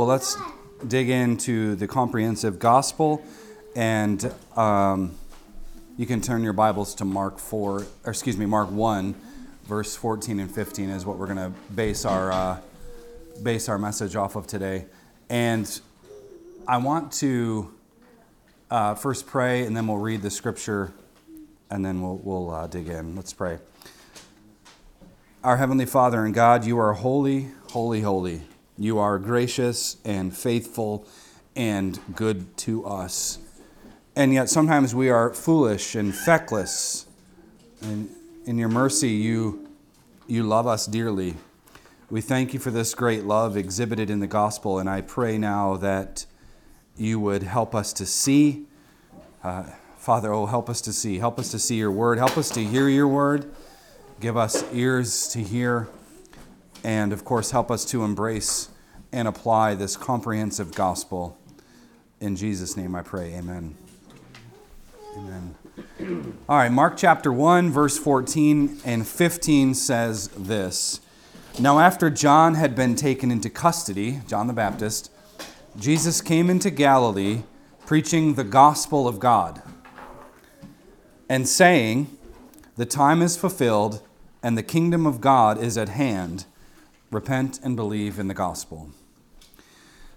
well, 0.00 0.08
let's 0.08 0.38
dig 0.88 1.10
into 1.10 1.74
the 1.74 1.86
comprehensive 1.86 2.58
gospel, 2.58 3.22
and 3.76 4.32
um, 4.56 5.14
you 5.98 6.06
can 6.06 6.22
turn 6.22 6.42
your 6.42 6.54
Bibles 6.54 6.94
to 6.94 7.04
Mark 7.04 7.38
4, 7.38 7.70
or 7.70 7.86
excuse 8.06 8.38
me, 8.38 8.46
Mark 8.46 8.70
1, 8.70 9.14
verse 9.64 9.94
14 9.96 10.40
and 10.40 10.50
15 10.50 10.88
is 10.88 11.04
what 11.04 11.18
we're 11.18 11.26
going 11.26 11.36
to 11.36 11.52
base 11.74 12.06
our, 12.06 12.32
uh, 12.32 12.60
base 13.42 13.68
our 13.68 13.76
message 13.76 14.16
off 14.16 14.36
of 14.36 14.46
today. 14.46 14.86
And 15.28 15.68
I 16.66 16.78
want 16.78 17.12
to 17.18 17.70
uh, 18.70 18.94
first 18.94 19.26
pray, 19.26 19.66
and 19.66 19.76
then 19.76 19.86
we'll 19.86 19.98
read 19.98 20.22
the 20.22 20.30
scripture, 20.30 20.94
and 21.68 21.84
then 21.84 22.00
we'll, 22.00 22.16
we'll 22.24 22.50
uh, 22.50 22.66
dig 22.68 22.88
in. 22.88 23.16
Let's 23.16 23.34
pray. 23.34 23.58
Our 25.44 25.58
Heavenly 25.58 25.84
Father 25.84 26.24
and 26.24 26.32
God, 26.32 26.64
you 26.64 26.78
are 26.78 26.94
holy, 26.94 27.48
holy, 27.68 28.00
holy. 28.00 28.40
You 28.80 28.98
are 28.98 29.18
gracious 29.18 29.98
and 30.06 30.34
faithful 30.34 31.06
and 31.54 32.00
good 32.16 32.56
to 32.56 32.86
us. 32.86 33.38
And 34.16 34.32
yet 34.32 34.48
sometimes 34.48 34.94
we 34.94 35.10
are 35.10 35.34
foolish 35.34 35.94
and 35.94 36.14
feckless. 36.14 37.06
And 37.82 38.08
in 38.46 38.56
your 38.56 38.70
mercy, 38.70 39.10
you, 39.10 39.68
you 40.26 40.44
love 40.44 40.66
us 40.66 40.86
dearly. 40.86 41.34
We 42.08 42.22
thank 42.22 42.54
you 42.54 42.58
for 42.58 42.70
this 42.70 42.94
great 42.94 43.24
love 43.24 43.54
exhibited 43.54 44.08
in 44.08 44.20
the 44.20 44.26
gospel, 44.26 44.78
and 44.78 44.88
I 44.88 45.02
pray 45.02 45.36
now 45.36 45.76
that 45.76 46.24
you 46.96 47.20
would 47.20 47.42
help 47.42 47.74
us 47.74 47.92
to 47.92 48.06
see. 48.06 48.64
Uh, 49.44 49.64
Father, 49.98 50.32
oh, 50.32 50.46
help 50.46 50.70
us 50.70 50.80
to 50.80 50.94
see. 50.94 51.18
Help 51.18 51.38
us 51.38 51.50
to 51.50 51.58
see 51.58 51.76
your 51.76 51.92
word. 51.92 52.16
Help 52.16 52.38
us 52.38 52.48
to 52.52 52.64
hear 52.64 52.88
your 52.88 53.08
word. 53.08 53.52
Give 54.20 54.38
us 54.38 54.64
ears 54.72 55.28
to 55.28 55.42
hear 55.42 55.90
and 56.84 57.12
of 57.12 57.24
course, 57.24 57.50
help 57.50 57.70
us 57.70 57.84
to 57.86 58.04
embrace 58.04 58.68
and 59.12 59.26
apply 59.26 59.74
this 59.74 59.96
comprehensive 59.96 60.74
gospel. 60.74 61.38
In 62.20 62.36
Jesus' 62.36 62.76
name 62.76 62.94
I 62.94 63.02
pray. 63.02 63.34
Amen. 63.34 63.74
Amen. 65.16 65.54
All 66.48 66.56
right, 66.56 66.70
Mark 66.70 66.96
chapter 66.96 67.32
1, 67.32 67.70
verse 67.70 67.98
14 67.98 68.80
and 68.84 69.06
15 69.06 69.74
says 69.74 70.28
this 70.28 71.00
Now, 71.58 71.78
after 71.78 72.10
John 72.10 72.54
had 72.54 72.76
been 72.76 72.94
taken 72.94 73.30
into 73.30 73.50
custody, 73.50 74.20
John 74.26 74.46
the 74.46 74.52
Baptist, 74.52 75.10
Jesus 75.78 76.20
came 76.20 76.50
into 76.50 76.70
Galilee 76.70 77.42
preaching 77.86 78.34
the 78.34 78.44
gospel 78.44 79.08
of 79.08 79.18
God 79.18 79.62
and 81.28 81.48
saying, 81.48 82.16
The 82.76 82.86
time 82.86 83.22
is 83.22 83.36
fulfilled 83.36 84.02
and 84.42 84.56
the 84.56 84.62
kingdom 84.62 85.06
of 85.06 85.20
God 85.20 85.58
is 85.58 85.76
at 85.76 85.88
hand 85.90 86.44
repent 87.10 87.58
and 87.62 87.74
believe 87.74 88.18
in 88.18 88.28
the 88.28 88.34
gospel. 88.34 88.90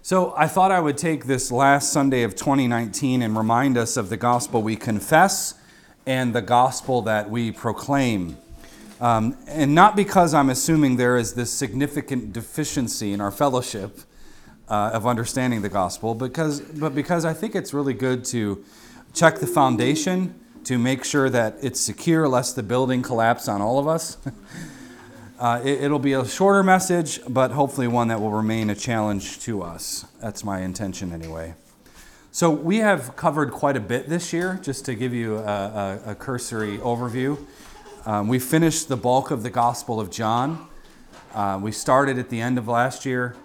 So 0.04 0.34
I 0.36 0.48
thought 0.48 0.70
I 0.70 0.80
would 0.80 0.98
take 0.98 1.24
this 1.24 1.50
last 1.50 1.90
Sunday 1.90 2.24
of 2.24 2.34
2019 2.34 3.22
and 3.22 3.34
remind 3.34 3.78
us 3.78 3.96
of 3.96 4.10
the 4.10 4.18
gospel 4.18 4.62
we 4.62 4.76
confess 4.76 5.54
and 6.04 6.34
the 6.34 6.42
gospel 6.42 7.00
that 7.00 7.30
we 7.30 7.50
proclaim. 7.50 8.36
Um, 9.00 9.34
and 9.46 9.74
not 9.74 9.96
because 9.96 10.34
I'm 10.34 10.50
assuming 10.50 10.98
there 10.98 11.16
is 11.16 11.32
this 11.32 11.50
significant 11.50 12.34
deficiency 12.34 13.14
in 13.14 13.22
our 13.22 13.30
fellowship 13.30 14.00
uh, 14.68 14.90
of 14.92 15.06
understanding 15.06 15.62
the 15.62 15.70
gospel, 15.70 16.14
because, 16.14 16.60
but 16.60 16.94
because 16.94 17.24
I 17.24 17.32
think 17.32 17.54
it's 17.54 17.72
really 17.72 17.94
good 17.94 18.26
to 18.26 18.62
check 19.14 19.38
the 19.38 19.46
foundation 19.46 20.34
to 20.64 20.76
make 20.76 21.02
sure 21.02 21.30
that 21.30 21.56
it's 21.62 21.80
secure, 21.80 22.28
lest 22.28 22.56
the 22.56 22.62
building 22.62 23.00
collapse 23.00 23.48
on 23.48 23.62
all 23.62 23.78
of 23.78 23.88
us. 23.88 24.18
Uh, 25.44 25.60
it, 25.62 25.90
will 25.90 25.98
be 25.98 26.14
a 26.14 26.26
shorter 26.26 26.62
message, 26.62 27.20
but 27.28 27.50
hopefully 27.50 27.86
one 27.86 28.08
that 28.08 28.18
will 28.18 28.30
remain 28.30 28.70
a 28.70 28.74
challenge 28.74 29.38
to 29.40 29.60
us. 29.60 30.06
That's 30.18 30.42
my 30.42 30.60
intention, 30.60 31.12
anyway. 31.12 31.52
So, 32.32 32.48
we 32.48 32.78
have 32.78 33.14
covered 33.14 33.50
quite 33.50 33.76
a 33.76 33.80
bit 33.80 34.08
this 34.08 34.32
year, 34.32 34.58
just 34.62 34.86
to 34.86 34.94
give 34.94 35.12
you 35.12 35.36
a, 35.36 36.00
a, 36.06 36.12
a 36.12 36.14
cursory 36.14 36.78
overview. 36.78 37.36
Um, 38.06 38.28
we 38.28 38.38
finished 38.38 38.88
the 38.88 38.96
bulk 38.96 39.30
of 39.30 39.42
the 39.42 39.50
Gospel 39.50 40.00
of 40.00 40.10
John. 40.10 40.66
Uh, 41.34 41.60
we 41.62 41.72
started 41.72 42.18
at 42.18 42.30
the 42.30 42.40
end 42.40 42.56
of 42.56 42.66
last 42.66 43.04
year 43.04 43.36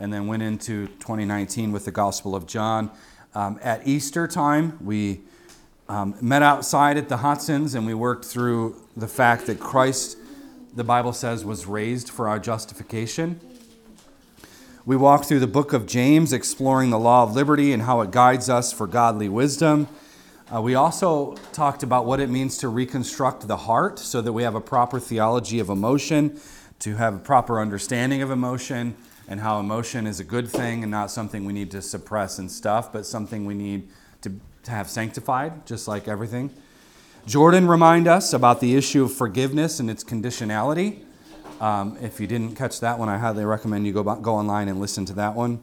and 0.00 0.12
then 0.12 0.26
went 0.26 0.42
into 0.42 0.88
2019 0.88 1.70
with 1.70 1.84
the 1.84 1.92
Gospel 1.92 2.34
of 2.34 2.48
John. 2.48 2.90
Um, 3.36 3.60
at 3.62 3.86
Easter 3.86 4.26
time, 4.26 4.76
we 4.84 5.20
um, 5.88 6.16
met 6.20 6.42
outside 6.42 6.96
at 6.96 7.08
the 7.08 7.18
Hotsons 7.18 7.76
and 7.76 7.86
we 7.86 7.94
worked 7.94 8.24
through 8.24 8.74
the 8.96 9.06
fact 9.06 9.46
that 9.46 9.60
Christ 9.60 10.16
the 10.78 10.84
Bible 10.84 11.12
says, 11.12 11.44
was 11.44 11.66
raised 11.66 12.08
for 12.08 12.28
our 12.28 12.38
justification. 12.38 13.40
We 14.86 14.96
walk 14.96 15.24
through 15.24 15.40
the 15.40 15.48
book 15.48 15.72
of 15.72 15.86
James, 15.86 16.32
exploring 16.32 16.90
the 16.90 17.00
law 17.00 17.24
of 17.24 17.34
liberty 17.34 17.72
and 17.72 17.82
how 17.82 18.00
it 18.02 18.12
guides 18.12 18.48
us 18.48 18.72
for 18.72 18.86
godly 18.86 19.28
wisdom. 19.28 19.88
Uh, 20.54 20.62
we 20.62 20.76
also 20.76 21.34
talked 21.52 21.82
about 21.82 22.06
what 22.06 22.20
it 22.20 22.30
means 22.30 22.58
to 22.58 22.68
reconstruct 22.68 23.48
the 23.48 23.56
heart 23.56 23.98
so 23.98 24.22
that 24.22 24.32
we 24.32 24.44
have 24.44 24.54
a 24.54 24.60
proper 24.60 25.00
theology 25.00 25.58
of 25.58 25.68
emotion, 25.68 26.40
to 26.78 26.94
have 26.94 27.12
a 27.12 27.18
proper 27.18 27.60
understanding 27.60 28.22
of 28.22 28.30
emotion, 28.30 28.94
and 29.26 29.40
how 29.40 29.58
emotion 29.58 30.06
is 30.06 30.20
a 30.20 30.24
good 30.24 30.48
thing 30.48 30.84
and 30.84 30.92
not 30.92 31.10
something 31.10 31.44
we 31.44 31.52
need 31.52 31.72
to 31.72 31.82
suppress 31.82 32.38
and 32.38 32.48
stuff, 32.48 32.92
but 32.92 33.04
something 33.04 33.44
we 33.46 33.54
need 33.54 33.88
to, 34.20 34.32
to 34.62 34.70
have 34.70 34.88
sanctified, 34.88 35.66
just 35.66 35.88
like 35.88 36.06
everything. 36.06 36.50
Jordan 37.28 37.68
remind 37.68 38.08
us 38.08 38.32
about 38.32 38.58
the 38.58 38.74
issue 38.74 39.04
of 39.04 39.12
forgiveness 39.12 39.80
and 39.80 39.90
its 39.90 40.02
conditionality. 40.02 41.00
Um, 41.60 41.98
if 42.00 42.20
you 42.20 42.26
didn't 42.26 42.56
catch 42.56 42.80
that 42.80 42.98
one, 42.98 43.10
I 43.10 43.18
highly 43.18 43.44
recommend 43.44 43.86
you 43.86 43.92
go, 43.92 44.02
go 44.02 44.36
online 44.36 44.66
and 44.66 44.80
listen 44.80 45.04
to 45.04 45.12
that 45.12 45.34
one. 45.34 45.60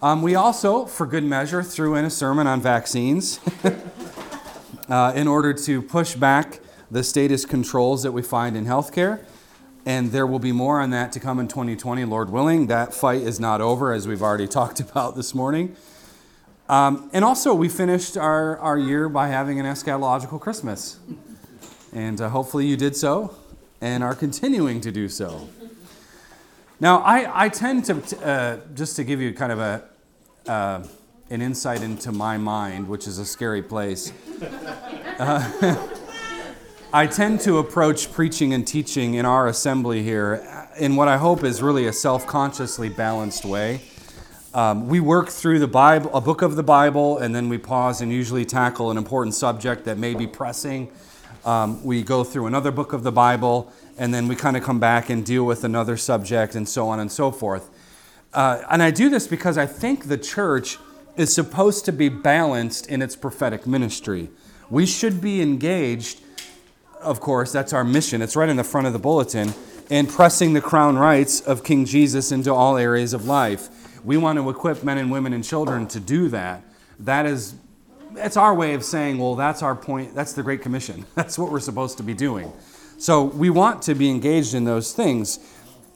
Um, 0.00 0.22
we 0.22 0.36
also, 0.36 0.86
for 0.86 1.04
good 1.04 1.22
measure, 1.22 1.62
threw 1.62 1.96
in 1.96 2.06
a 2.06 2.10
sermon 2.10 2.46
on 2.46 2.62
vaccines 2.62 3.40
uh, 4.88 5.12
in 5.14 5.28
order 5.28 5.52
to 5.52 5.82
push 5.82 6.14
back 6.14 6.60
the 6.90 7.04
status 7.04 7.44
controls 7.44 8.02
that 8.02 8.12
we 8.12 8.22
find 8.22 8.56
in 8.56 8.64
healthcare. 8.64 9.22
And 9.84 10.12
there 10.12 10.26
will 10.26 10.38
be 10.38 10.52
more 10.52 10.80
on 10.80 10.88
that 10.90 11.12
to 11.12 11.20
come 11.20 11.38
in 11.38 11.46
2020, 11.46 12.06
Lord 12.06 12.30
willing. 12.30 12.68
That 12.68 12.94
fight 12.94 13.20
is 13.20 13.38
not 13.38 13.60
over, 13.60 13.92
as 13.92 14.08
we've 14.08 14.22
already 14.22 14.48
talked 14.48 14.80
about 14.80 15.14
this 15.14 15.34
morning. 15.34 15.76
Um, 16.68 17.10
and 17.12 17.24
also, 17.24 17.54
we 17.54 17.68
finished 17.68 18.16
our, 18.16 18.58
our 18.58 18.76
year 18.76 19.08
by 19.08 19.28
having 19.28 19.60
an 19.60 19.66
eschatological 19.66 20.40
Christmas. 20.40 20.98
And 21.92 22.20
uh, 22.20 22.28
hopefully, 22.28 22.66
you 22.66 22.76
did 22.76 22.96
so 22.96 23.36
and 23.80 24.02
are 24.02 24.14
continuing 24.14 24.80
to 24.80 24.90
do 24.90 25.08
so. 25.08 25.48
Now, 26.80 26.98
I, 26.98 27.44
I 27.46 27.48
tend 27.48 27.84
to, 27.86 28.26
uh, 28.26 28.58
just 28.74 28.96
to 28.96 29.04
give 29.04 29.20
you 29.20 29.32
kind 29.32 29.52
of 29.52 29.58
a, 29.60 29.84
uh, 30.46 30.86
an 31.30 31.40
insight 31.40 31.82
into 31.82 32.12
my 32.12 32.36
mind, 32.36 32.88
which 32.88 33.06
is 33.06 33.18
a 33.18 33.24
scary 33.24 33.62
place, 33.62 34.12
uh, 35.18 35.88
I 36.92 37.06
tend 37.06 37.40
to 37.42 37.58
approach 37.58 38.12
preaching 38.12 38.54
and 38.54 38.66
teaching 38.66 39.14
in 39.14 39.26
our 39.26 39.48
assembly 39.48 40.02
here 40.02 40.68
in 40.78 40.96
what 40.96 41.08
I 41.08 41.16
hope 41.16 41.44
is 41.44 41.62
really 41.62 41.86
a 41.86 41.92
self 41.92 42.26
consciously 42.26 42.88
balanced 42.88 43.44
way. 43.44 43.80
Um, 44.56 44.88
we 44.88 45.00
work 45.00 45.28
through 45.28 45.58
the 45.58 45.68
Bible, 45.68 46.10
a 46.14 46.20
book 46.22 46.40
of 46.40 46.56
the 46.56 46.62
Bible, 46.62 47.18
and 47.18 47.34
then 47.34 47.50
we 47.50 47.58
pause 47.58 48.00
and 48.00 48.10
usually 48.10 48.46
tackle 48.46 48.90
an 48.90 48.96
important 48.96 49.34
subject 49.34 49.84
that 49.84 49.98
may 49.98 50.14
be 50.14 50.26
pressing. 50.26 50.90
Um, 51.44 51.84
we 51.84 52.02
go 52.02 52.24
through 52.24 52.46
another 52.46 52.70
book 52.70 52.94
of 52.94 53.02
the 53.02 53.12
Bible, 53.12 53.70
and 53.98 54.14
then 54.14 54.28
we 54.28 54.34
kind 54.34 54.56
of 54.56 54.62
come 54.62 54.80
back 54.80 55.10
and 55.10 55.26
deal 55.26 55.44
with 55.44 55.62
another 55.62 55.98
subject, 55.98 56.54
and 56.54 56.66
so 56.66 56.88
on 56.88 57.00
and 57.00 57.12
so 57.12 57.30
forth. 57.30 57.68
Uh, 58.32 58.62
and 58.70 58.82
I 58.82 58.90
do 58.90 59.10
this 59.10 59.26
because 59.26 59.58
I 59.58 59.66
think 59.66 60.08
the 60.08 60.16
church 60.16 60.78
is 61.18 61.34
supposed 61.34 61.84
to 61.84 61.92
be 61.92 62.08
balanced 62.08 62.86
in 62.86 63.02
its 63.02 63.14
prophetic 63.14 63.66
ministry. 63.66 64.30
We 64.70 64.86
should 64.86 65.20
be 65.20 65.42
engaged, 65.42 66.22
of 67.02 67.20
course, 67.20 67.52
that's 67.52 67.74
our 67.74 67.84
mission. 67.84 68.22
It's 68.22 68.36
right 68.36 68.48
in 68.48 68.56
the 68.56 68.64
front 68.64 68.86
of 68.86 68.94
the 68.94 68.98
bulletin, 68.98 69.52
in 69.90 70.06
pressing 70.06 70.54
the 70.54 70.62
crown 70.62 70.96
rights 70.96 71.42
of 71.42 71.62
King 71.62 71.84
Jesus 71.84 72.32
into 72.32 72.54
all 72.54 72.78
areas 72.78 73.12
of 73.12 73.26
life. 73.26 73.68
We 74.06 74.16
want 74.16 74.38
to 74.38 74.48
equip 74.48 74.84
men 74.84 74.98
and 74.98 75.10
women 75.10 75.32
and 75.32 75.42
children 75.42 75.88
to 75.88 75.98
do 75.98 76.28
that. 76.28 76.62
That 77.00 77.26
is, 77.26 77.56
that's 78.12 78.36
our 78.36 78.54
way 78.54 78.74
of 78.74 78.84
saying, 78.84 79.18
well, 79.18 79.34
that's 79.34 79.64
our 79.64 79.74
point. 79.74 80.14
That's 80.14 80.32
the 80.32 80.44
Great 80.44 80.62
Commission. 80.62 81.04
That's 81.16 81.36
what 81.36 81.50
we're 81.50 81.58
supposed 81.58 81.96
to 81.96 82.04
be 82.04 82.14
doing. 82.14 82.52
So 82.98 83.24
we 83.24 83.50
want 83.50 83.82
to 83.82 83.96
be 83.96 84.08
engaged 84.08 84.54
in 84.54 84.64
those 84.64 84.92
things. 84.92 85.40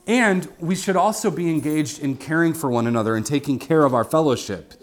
And 0.07 0.51
we 0.59 0.75
should 0.75 0.97
also 0.97 1.31
be 1.31 1.49
engaged 1.49 1.99
in 1.99 2.17
caring 2.17 2.53
for 2.53 2.69
one 2.69 2.85
another 2.85 3.15
and 3.15 3.25
taking 3.25 3.57
care 3.57 3.85
of 3.85 3.93
our 3.93 4.03
fellowship, 4.03 4.73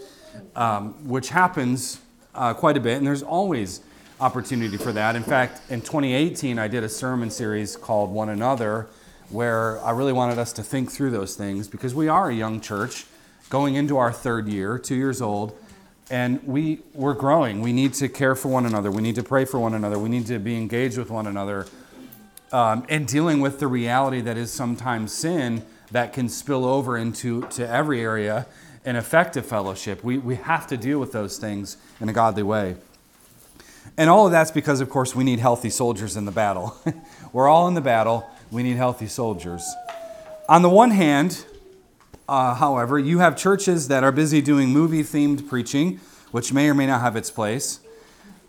um, 0.57 1.07
which 1.07 1.29
happens 1.29 2.01
uh, 2.35 2.55
quite 2.55 2.79
a 2.79 2.81
bit. 2.81 2.97
And 2.97 3.07
there's 3.07 3.23
always 3.23 3.83
opportunity 4.21 4.79
for 4.79 4.93
that. 4.93 5.17
In 5.17 5.23
fact, 5.23 5.71
in 5.71 5.83
2018, 5.83 6.59
I 6.59 6.67
did 6.67 6.83
a 6.83 6.89
sermon 6.89 7.29
series 7.31 7.77
called 7.77 8.11
One 8.11 8.31
Another, 8.31 8.89
where 9.29 9.85
I 9.85 9.91
really 9.91 10.15
wanted 10.15 10.39
us 10.39 10.55
to 10.55 10.63
think 10.63 10.91
through 10.91 11.11
those 11.11 11.37
things 11.37 11.69
because 11.69 11.95
we 11.95 12.09
are 12.09 12.31
a 12.31 12.35
young 12.35 12.63
church 12.63 13.05
going 13.51 13.75
into 13.75 13.97
our 13.97 14.13
third 14.13 14.49
year, 14.49 14.79
two 14.79 14.95
years 14.95 15.23
old, 15.23 15.57
and 16.11 16.43
we, 16.47 16.81
we're 16.95 17.15
growing. 17.15 17.61
We 17.61 17.73
need 17.73 17.95
to 17.95 18.09
care 18.09 18.35
for 18.35 18.49
one 18.49 18.67
another. 18.67 18.91
We 18.91 19.03
need 19.03 19.15
to 19.17 19.23
pray 19.23 19.45
for 19.45 19.59
one 19.59 19.75
another. 19.75 19.99
We 19.99 20.09
need 20.09 20.27
to 20.27 20.39
be 20.39 20.57
engaged 20.57 20.97
with 20.97 21.11
one 21.11 21.27
another 21.27 21.67
um, 22.53 22.87
and 22.89 23.07
dealing 23.07 23.41
with 23.41 23.61
the 23.61 23.67
reality 23.67 24.21
that 24.23 24.37
is 24.37 24.51
sometimes 24.51 25.13
sin 25.13 25.65
that 25.91 26.13
can 26.13 26.29
spill 26.29 26.65
over 26.65 26.97
into 26.97 27.43
to 27.49 27.69
every 27.69 28.01
area 28.01 28.47
and 28.85 28.97
affect 28.97 29.37
effective 29.37 29.47
fellowship. 29.47 30.03
We, 30.03 30.19
we 30.19 30.37
have 30.37 30.67
to 30.69 30.77
deal 30.77 30.99
with 30.99 31.13
those 31.13 31.39
things 31.39 31.77
in 32.01 32.09
a 32.09 32.13
godly 32.13 32.43
way. 32.43 32.77
And 33.97 34.09
all 34.09 34.27
of 34.27 34.33
that's 34.33 34.51
because, 34.51 34.81
of 34.81 34.89
course, 34.89 35.15
we 35.15 35.25
need 35.25 35.41
healthy 35.41 35.71
soldiers 35.71 36.17
in 36.17 36.25
the 36.25 36.31
battle. 36.31 36.77
We're 37.33 37.49
all 37.49 37.69
in 37.69 37.75
the 37.75 37.81
battle. 37.81 38.29
We 38.51 38.63
need 38.63 38.77
healthy 38.77 39.09
soldiers. 39.09 39.67
On 40.49 40.63
the 40.63 40.69
one 40.69 40.91
hand, 40.91 41.45
uh, 42.29 42.55
however, 42.55 42.99
you 42.99 43.21
have 43.21 43.37
churches 43.37 43.89
that 43.89 44.05
are 44.05 44.13
busy 44.13 44.43
doing 44.43 44.69
movie 44.69 45.03
themed 45.03 45.49
preaching, 45.49 46.01
which 46.31 46.53
may 46.53 46.69
or 46.69 46.75
may 46.75 46.87
not 46.87 47.01
have 47.01 47.17
its 47.17 47.31
place. 47.31 47.81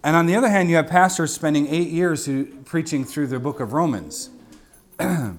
And 0.03 0.15
on 0.15 0.25
the 0.25 0.35
other 0.35 0.49
hand, 0.49 0.69
you 0.69 0.75
have 0.75 0.87
pastors 0.87 1.33
spending 1.33 1.67
eight 1.67 1.89
years 1.89 2.25
who, 2.25 2.45
preaching 2.65 3.05
through 3.05 3.27
the 3.27 3.39
book 3.39 3.59
of 3.59 3.73
Romans. 3.73 4.29
the 4.97 5.37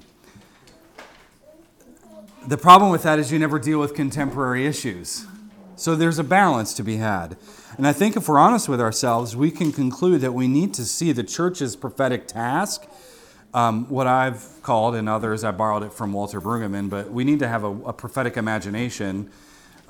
problem 2.58 2.90
with 2.90 3.02
that 3.02 3.18
is 3.18 3.30
you 3.30 3.38
never 3.38 3.58
deal 3.58 3.78
with 3.78 3.94
contemporary 3.94 4.66
issues. 4.66 5.26
So 5.76 5.94
there's 5.94 6.18
a 6.18 6.24
balance 6.24 6.74
to 6.74 6.82
be 6.82 6.96
had. 6.96 7.36
And 7.78 7.86
I 7.86 7.94
think 7.94 8.16
if 8.16 8.28
we're 8.28 8.38
honest 8.38 8.68
with 8.68 8.80
ourselves, 8.80 9.34
we 9.34 9.50
can 9.50 9.72
conclude 9.72 10.20
that 10.20 10.32
we 10.32 10.46
need 10.46 10.74
to 10.74 10.84
see 10.84 11.12
the 11.12 11.24
church's 11.24 11.76
prophetic 11.76 12.28
task, 12.28 12.86
um, 13.52 13.88
what 13.88 14.06
I've 14.06 14.62
called, 14.62 14.94
and 14.94 15.08
others, 15.08 15.44
I 15.44 15.50
borrowed 15.50 15.82
it 15.82 15.92
from 15.92 16.12
Walter 16.12 16.40
Brueggemann, 16.40 16.88
but 16.88 17.10
we 17.10 17.24
need 17.24 17.38
to 17.40 17.48
have 17.48 17.64
a, 17.64 17.70
a 17.84 17.92
prophetic 17.92 18.36
imagination 18.36 19.30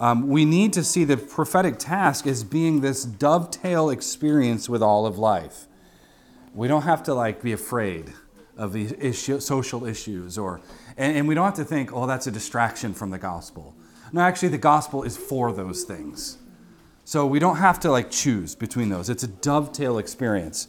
um, 0.01 0.29
we 0.29 0.47
need 0.47 0.73
to 0.73 0.83
see 0.83 1.05
the 1.05 1.19
prophetic 1.19 1.79
task 1.79 2.27
as 2.27 2.43
being 2.43 2.81
this 2.81 3.05
dovetail 3.05 3.91
experience 3.91 4.67
with 4.67 4.83
all 4.83 5.05
of 5.05 5.19
life. 5.19 5.67
We 6.55 6.69
don't 6.69 6.83
have 6.83 7.03
to 7.05 7.15
like 7.15 7.43
be 7.43 7.53
afraid 7.53 8.15
of 8.57 8.73
the 8.73 8.97
issue, 8.99 9.41
social 9.41 9.85
issues, 9.85 10.39
or 10.39 10.63
and, 10.97 11.19
and 11.19 11.29
we 11.29 11.35
don't 11.35 11.45
have 11.45 11.55
to 11.55 11.65
think, 11.65 11.93
oh, 11.93 12.07
that's 12.07 12.27
a 12.27 12.31
distraction 12.31 12.95
from 12.95 13.11
the 13.11 13.19
gospel. 13.19 13.77
No, 14.11 14.23
actually, 14.23 14.49
the 14.49 14.59
gospel 14.59 15.03
is 15.03 15.19
for 15.19 15.53
those 15.53 15.85
things. 15.85 16.39
So 17.05 17.27
we 17.27 17.39
don't 17.39 17.57
have 17.57 17.79
to 17.81 17.91
like 17.91 18.11
choose 18.11 18.55
between 18.55 18.89
those. 18.89 19.11
It's 19.11 19.23
a 19.23 19.29
dovetail 19.29 19.99
experience. 19.99 20.67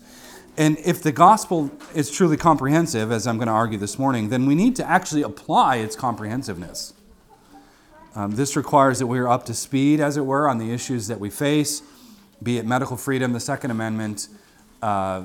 And 0.57 0.77
if 0.79 1.01
the 1.01 1.11
gospel 1.11 1.71
is 1.95 2.11
truly 2.11 2.37
comprehensive, 2.37 3.11
as 3.11 3.25
I'm 3.25 3.37
going 3.37 3.47
to 3.47 3.53
argue 3.53 3.77
this 3.77 3.97
morning, 3.97 4.29
then 4.29 4.45
we 4.45 4.55
need 4.55 4.75
to 4.77 4.89
actually 4.89 5.21
apply 5.21 5.77
its 5.77 5.95
comprehensiveness. 5.95 6.93
Um, 8.15 8.31
this 8.31 8.57
requires 8.57 8.99
that 8.99 9.07
we 9.07 9.19
are 9.19 9.29
up 9.29 9.45
to 9.45 9.53
speed, 9.53 10.01
as 10.01 10.17
it 10.17 10.25
were, 10.25 10.49
on 10.49 10.57
the 10.57 10.73
issues 10.73 11.07
that 11.07 11.19
we 11.19 11.29
face, 11.29 11.81
be 12.43 12.57
it 12.57 12.65
medical 12.65 12.97
freedom, 12.97 13.31
the 13.31 13.39
Second 13.39 13.71
Amendment, 13.71 14.27
uh, 14.81 15.23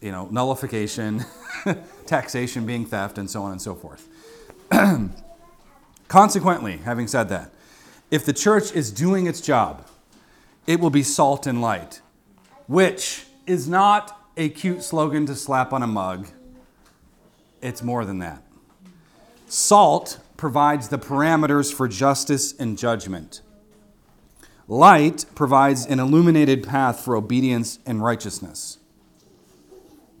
you 0.00 0.12
know, 0.12 0.28
nullification, 0.30 1.24
taxation 2.06 2.64
being 2.64 2.86
theft, 2.86 3.18
and 3.18 3.28
so 3.28 3.42
on 3.42 3.50
and 3.50 3.60
so 3.60 3.74
forth. 3.74 4.08
Consequently, 6.08 6.76
having 6.76 7.08
said 7.08 7.28
that, 7.30 7.50
if 8.10 8.24
the 8.24 8.32
church 8.32 8.70
is 8.72 8.92
doing 8.92 9.26
its 9.26 9.40
job, 9.40 9.84
it 10.66 10.78
will 10.78 10.90
be 10.90 11.02
salt 11.02 11.46
and 11.46 11.60
light, 11.60 12.00
which 12.68 13.24
is 13.46 13.68
not 13.68 14.23
a 14.36 14.48
cute 14.48 14.82
slogan 14.82 15.26
to 15.26 15.34
slap 15.34 15.72
on 15.72 15.82
a 15.82 15.86
mug. 15.86 16.28
It's 17.62 17.82
more 17.82 18.04
than 18.04 18.18
that. 18.18 18.42
Salt 19.46 20.18
provides 20.36 20.88
the 20.88 20.98
parameters 20.98 21.72
for 21.72 21.88
justice 21.88 22.52
and 22.58 22.76
judgment. 22.76 23.40
Light 24.66 25.26
provides 25.34 25.86
an 25.86 26.00
illuminated 26.00 26.66
path 26.66 27.00
for 27.00 27.16
obedience 27.16 27.78
and 27.86 28.02
righteousness. 28.02 28.78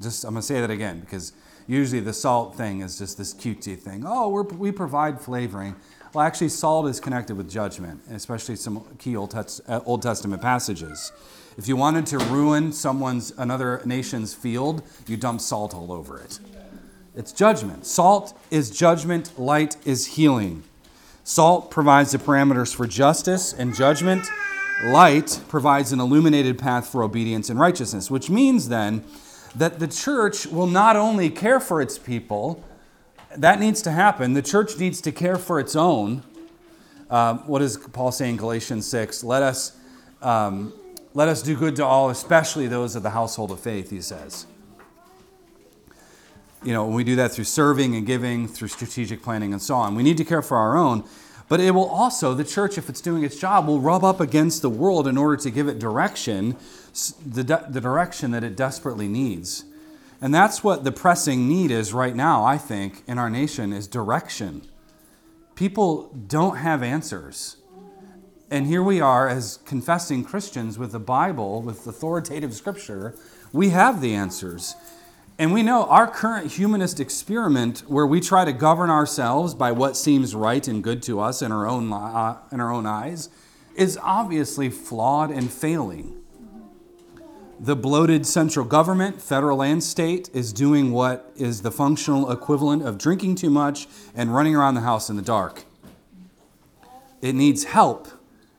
Just, 0.00 0.24
I'm 0.24 0.34
going 0.34 0.42
to 0.42 0.46
say 0.46 0.60
that 0.60 0.70
again 0.70 1.00
because 1.00 1.32
usually 1.66 2.00
the 2.00 2.12
salt 2.12 2.56
thing 2.56 2.82
is 2.82 2.98
just 2.98 3.16
this 3.16 3.32
cutesy 3.32 3.78
thing. 3.78 4.04
Oh, 4.06 4.28
we 4.28 4.70
provide 4.70 5.20
flavoring. 5.20 5.76
Well, 6.12 6.24
actually, 6.24 6.50
salt 6.50 6.86
is 6.86 7.00
connected 7.00 7.36
with 7.36 7.50
judgment, 7.50 8.02
especially 8.10 8.56
some 8.56 8.84
key 8.98 9.16
Old, 9.16 9.34
uh, 9.34 9.80
Old 9.84 10.02
Testament 10.02 10.42
passages. 10.42 11.10
If 11.56 11.68
you 11.68 11.76
wanted 11.76 12.06
to 12.06 12.18
ruin 12.18 12.72
someone's 12.72 13.32
another 13.38 13.80
nation's 13.84 14.34
field, 14.34 14.82
you 15.06 15.16
dump 15.16 15.40
salt 15.40 15.74
all 15.74 15.92
over 15.92 16.18
it. 16.18 16.40
It's 17.16 17.32
judgment. 17.32 17.86
Salt 17.86 18.36
is 18.50 18.70
judgment, 18.70 19.38
light 19.38 19.76
is 19.84 20.06
healing. 20.16 20.64
Salt 21.22 21.70
provides 21.70 22.12
the 22.12 22.18
parameters 22.18 22.74
for 22.74 22.86
justice 22.86 23.52
and 23.52 23.74
judgment. 23.74 24.26
Light 24.84 25.40
provides 25.48 25.92
an 25.92 26.00
illuminated 26.00 26.58
path 26.58 26.88
for 26.88 27.02
obedience 27.02 27.48
and 27.48 27.58
righteousness, 27.58 28.10
which 28.10 28.28
means 28.28 28.68
then 28.68 29.04
that 29.54 29.78
the 29.78 29.86
church 29.86 30.46
will 30.46 30.66
not 30.66 30.96
only 30.96 31.30
care 31.30 31.60
for 31.60 31.80
its 31.80 31.96
people, 31.98 32.62
that 33.36 33.60
needs 33.60 33.80
to 33.82 33.90
happen. 33.90 34.32
The 34.32 34.42
church 34.42 34.76
needs 34.78 35.00
to 35.02 35.12
care 35.12 35.36
for 35.36 35.60
its 35.60 35.76
own. 35.76 36.22
Uh, 37.08 37.38
what 37.38 37.60
does 37.60 37.76
Paul 37.76 38.10
say 38.10 38.28
in 38.28 38.36
Galatians 38.36 38.86
6? 38.86 39.22
Let 39.22 39.42
us, 39.42 39.76
um, 40.20 40.72
let 41.14 41.28
us 41.28 41.42
do 41.42 41.56
good 41.56 41.76
to 41.76 41.84
all, 41.84 42.10
especially 42.10 42.66
those 42.66 42.94
of 42.94 43.02
the 43.02 43.10
household 43.10 43.50
of 43.50 43.60
faith, 43.60 43.90
he 43.90 44.02
says 44.02 44.46
you 46.64 46.72
know, 46.72 46.86
we 46.86 47.04
do 47.04 47.14
that 47.16 47.30
through 47.30 47.44
serving 47.44 47.94
and 47.94 48.06
giving, 48.06 48.48
through 48.48 48.68
strategic 48.68 49.22
planning 49.22 49.52
and 49.52 49.60
so 49.60 49.74
on. 49.74 49.94
We 49.94 50.02
need 50.02 50.16
to 50.16 50.24
care 50.24 50.42
for 50.42 50.56
our 50.56 50.76
own, 50.76 51.04
but 51.48 51.60
it 51.60 51.72
will 51.72 51.88
also, 51.88 52.32
the 52.34 52.44
church, 52.44 52.78
if 52.78 52.88
it's 52.88 53.02
doing 53.02 53.22
its 53.22 53.38
job, 53.38 53.66
will 53.66 53.80
rub 53.80 54.02
up 54.02 54.18
against 54.18 54.62
the 54.62 54.70
world 54.70 55.06
in 55.06 55.18
order 55.18 55.36
to 55.36 55.50
give 55.50 55.68
it 55.68 55.78
direction, 55.78 56.56
the, 57.24 57.42
the 57.68 57.80
direction 57.80 58.30
that 58.30 58.42
it 58.42 58.56
desperately 58.56 59.08
needs. 59.08 59.64
And 60.22 60.34
that's 60.34 60.64
what 60.64 60.84
the 60.84 60.92
pressing 60.92 61.46
need 61.46 61.70
is 61.70 61.92
right 61.92 62.16
now, 62.16 62.44
I 62.44 62.56
think, 62.56 63.02
in 63.06 63.18
our 63.18 63.28
nation 63.28 63.74
is 63.74 63.86
direction. 63.86 64.62
People 65.54 66.10
don't 66.26 66.56
have 66.56 66.82
answers. 66.82 67.56
And 68.50 68.66
here 68.66 68.82
we 68.82 69.00
are 69.00 69.28
as 69.28 69.58
confessing 69.64 70.24
Christians 70.24 70.78
with 70.78 70.92
the 70.92 71.00
Bible, 71.00 71.62
with 71.62 71.86
authoritative 71.86 72.54
scripture, 72.54 73.14
we 73.52 73.70
have 73.70 74.00
the 74.00 74.14
answers. 74.14 74.74
And 75.38 75.52
we 75.52 75.62
know 75.62 75.84
our 75.86 76.06
current 76.06 76.52
humanist 76.52 77.00
experiment, 77.00 77.80
where 77.88 78.06
we 78.06 78.20
try 78.20 78.44
to 78.44 78.52
govern 78.52 78.90
ourselves 78.90 79.54
by 79.54 79.72
what 79.72 79.96
seems 79.96 80.34
right 80.34 80.66
and 80.68 80.84
good 80.84 81.02
to 81.04 81.20
us 81.20 81.42
in 81.42 81.50
our 81.50 81.66
own, 81.66 81.92
uh, 81.92 82.38
in 82.52 82.60
our 82.60 82.72
own 82.72 82.86
eyes, 82.86 83.30
is 83.74 83.98
obviously 84.00 84.70
flawed 84.70 85.30
and 85.30 85.50
failing. 85.50 86.20
The 87.58 87.74
bloated 87.74 88.26
central 88.26 88.64
government, 88.64 89.22
federal 89.22 89.62
and 89.62 89.82
state, 89.82 90.28
is 90.32 90.52
doing 90.52 90.92
what 90.92 91.32
is 91.36 91.62
the 91.62 91.70
functional 91.70 92.30
equivalent 92.30 92.82
of 92.82 92.98
drinking 92.98 93.36
too 93.36 93.50
much 93.50 93.88
and 94.14 94.34
running 94.34 94.54
around 94.54 94.74
the 94.74 94.82
house 94.82 95.08
in 95.08 95.16
the 95.16 95.22
dark. 95.22 95.64
It 97.20 97.34
needs 97.34 97.64
help, 97.64 98.08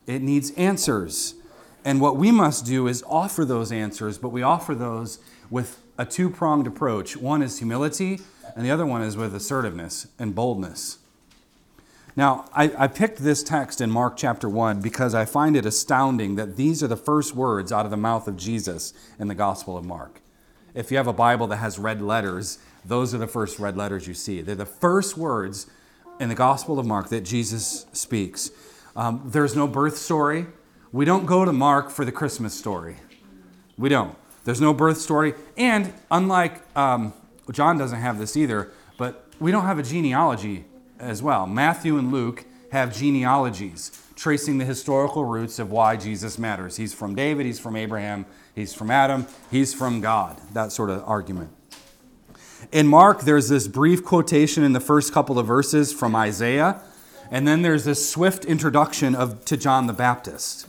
it 0.07 0.21
needs 0.21 0.51
answers. 0.51 1.35
And 1.83 2.01
what 2.01 2.17
we 2.17 2.31
must 2.31 2.65
do 2.65 2.87
is 2.87 3.03
offer 3.07 3.45
those 3.45 3.71
answers, 3.71 4.17
but 4.17 4.29
we 4.29 4.41
offer 4.41 4.73
those 4.73 5.19
with 5.49 5.81
a 5.97 6.05
two 6.05 6.29
pronged 6.29 6.67
approach. 6.67 7.15
One 7.15 7.41
is 7.41 7.59
humility, 7.59 8.19
and 8.55 8.65
the 8.65 8.71
other 8.71 8.85
one 8.85 9.01
is 9.01 9.15
with 9.15 9.35
assertiveness 9.35 10.07
and 10.17 10.33
boldness. 10.33 10.99
Now, 12.17 12.45
I, 12.53 12.71
I, 12.77 12.87
picked 12.87 13.19
this 13.19 13.43
text 13.43 13.81
in 13.81 13.91
Mark 13.91 14.15
chapter 14.15 14.47
1 14.47 14.79
because 14.79 15.13
I 15.13 15.25
find 15.25 15.57
it 15.57 15.65
astounding 15.65 16.35
that 16.35 16.55
these 16.55 16.81
are 16.81 16.87
the 16.87 16.95
first 16.95 17.35
words 17.35 17.73
out 17.73 17.83
of 17.83 17.91
the 17.91 17.97
mouth 17.97 18.29
of 18.29 18.37
Jesus 18.37 18.93
in 19.19 19.27
the 19.27 19.35
Gospel 19.35 19.75
of 19.77 19.83
Mark. 19.83 20.21
If 20.73 20.91
you 20.91 20.97
have 20.97 21.07
a 21.07 21.13
Bible 21.13 21.47
that 21.47 21.57
has 21.57 21.77
red 21.77 22.01
letters, 22.01 22.57
those 22.85 23.13
are 23.13 23.17
the 23.17 23.27
first 23.27 23.59
red 23.59 23.75
letters 23.75 24.07
you 24.07 24.13
see. 24.13 24.41
They're 24.41 24.55
the 24.55 24.65
first 24.65 25.17
words 25.17 25.67
in 26.19 26.29
the 26.29 26.35
Gospel 26.35 26.79
of 26.79 26.85
Mark 26.85 27.09
that 27.09 27.21
Jesus 27.21 27.85
speaks. 27.91 28.49
Um, 28.95 29.21
there's 29.25 29.55
no 29.55 29.67
birth 29.67 29.97
story. 29.97 30.47
We 30.91 31.05
don't 31.05 31.25
go 31.25 31.43
to 31.43 31.51
Mark 31.51 31.89
for 31.89 32.05
the 32.05 32.11
Christmas 32.11 32.53
story. 32.53 32.97
We 33.77 33.89
don't. 33.89 34.15
There's 34.45 34.61
no 34.61 34.73
birth 34.73 34.97
story. 34.97 35.33
And 35.57 35.93
unlike 36.09 36.61
um, 36.77 37.13
John 37.51 37.77
doesn't 37.77 37.99
have 37.99 38.17
this 38.17 38.37
either, 38.37 38.71
but 38.97 39.27
we 39.39 39.51
don't 39.51 39.65
have 39.65 39.79
a 39.79 39.83
genealogy 39.83 40.65
as 40.99 41.21
well. 41.21 41.45
Matthew 41.45 41.97
and 41.97 42.11
Luke 42.11 42.45
have 42.71 42.95
genealogies 42.95 44.01
tracing 44.15 44.57
the 44.57 44.65
historical 44.65 45.25
roots 45.25 45.59
of 45.59 45.71
why 45.71 45.97
Jesus 45.97 46.39
matters. 46.39 46.77
He's 46.77 46.93
from 46.93 47.15
David, 47.15 47.45
he's 47.45 47.59
from 47.59 47.75
Abraham, 47.75 48.25
he's 48.53 48.73
from 48.73 48.89
Adam, 48.89 49.27
he's 49.51 49.73
from 49.73 49.99
God. 49.99 50.39
That 50.53 50.71
sort 50.71 50.89
of 50.89 51.03
argument. 51.05 51.51
In 52.71 52.87
Mark, 52.87 53.21
there's 53.21 53.49
this 53.49 53.67
brief 53.67 54.03
quotation 54.03 54.63
in 54.63 54.73
the 54.73 54.79
first 54.79 55.13
couple 55.13 55.37
of 55.37 55.45
verses 55.45 55.93
from 55.93 56.15
Isaiah, 56.15 56.81
and 57.31 57.47
then 57.47 57.61
there's 57.61 57.85
this 57.85 58.09
swift 58.09 58.45
introduction 58.45 59.15
of, 59.15 59.43
to 59.45 59.57
John 59.57 59.87
the 59.87 59.93
Baptist. 59.93 60.67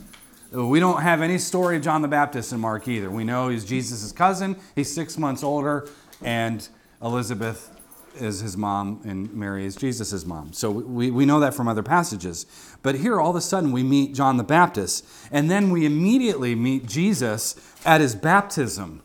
We 0.51 0.79
don't 0.79 1.01
have 1.01 1.21
any 1.21 1.37
story 1.37 1.75
of 1.75 1.83
John 1.83 2.01
the 2.01 2.07
Baptist 2.07 2.53
in 2.53 2.59
Mark 2.59 2.87
either. 2.87 3.09
We 3.09 3.23
know 3.23 3.49
he's 3.49 3.65
Jesus' 3.65 4.11
cousin, 4.11 4.55
he's 4.75 4.93
six 4.93 5.17
months 5.17 5.43
older, 5.43 5.87
and 6.21 6.67
Elizabeth 7.01 7.71
is 8.15 8.39
his 8.39 8.57
mom, 8.57 9.01
and 9.03 9.31
Mary 9.33 9.65
is 9.65 9.75
Jesus' 9.75 10.25
mom. 10.25 10.53
So 10.53 10.71
we, 10.71 11.11
we 11.11 11.25
know 11.25 11.39
that 11.39 11.53
from 11.53 11.67
other 11.67 11.83
passages. 11.83 12.45
But 12.81 12.95
here, 12.95 13.19
all 13.19 13.31
of 13.31 13.35
a 13.35 13.41
sudden, 13.41 13.71
we 13.71 13.83
meet 13.83 14.15
John 14.15 14.37
the 14.37 14.43
Baptist, 14.43 15.05
and 15.31 15.51
then 15.51 15.69
we 15.69 15.85
immediately 15.85 16.55
meet 16.55 16.85
Jesus 16.85 17.55
at 17.85 18.01
his 18.01 18.15
baptism. 18.15 19.03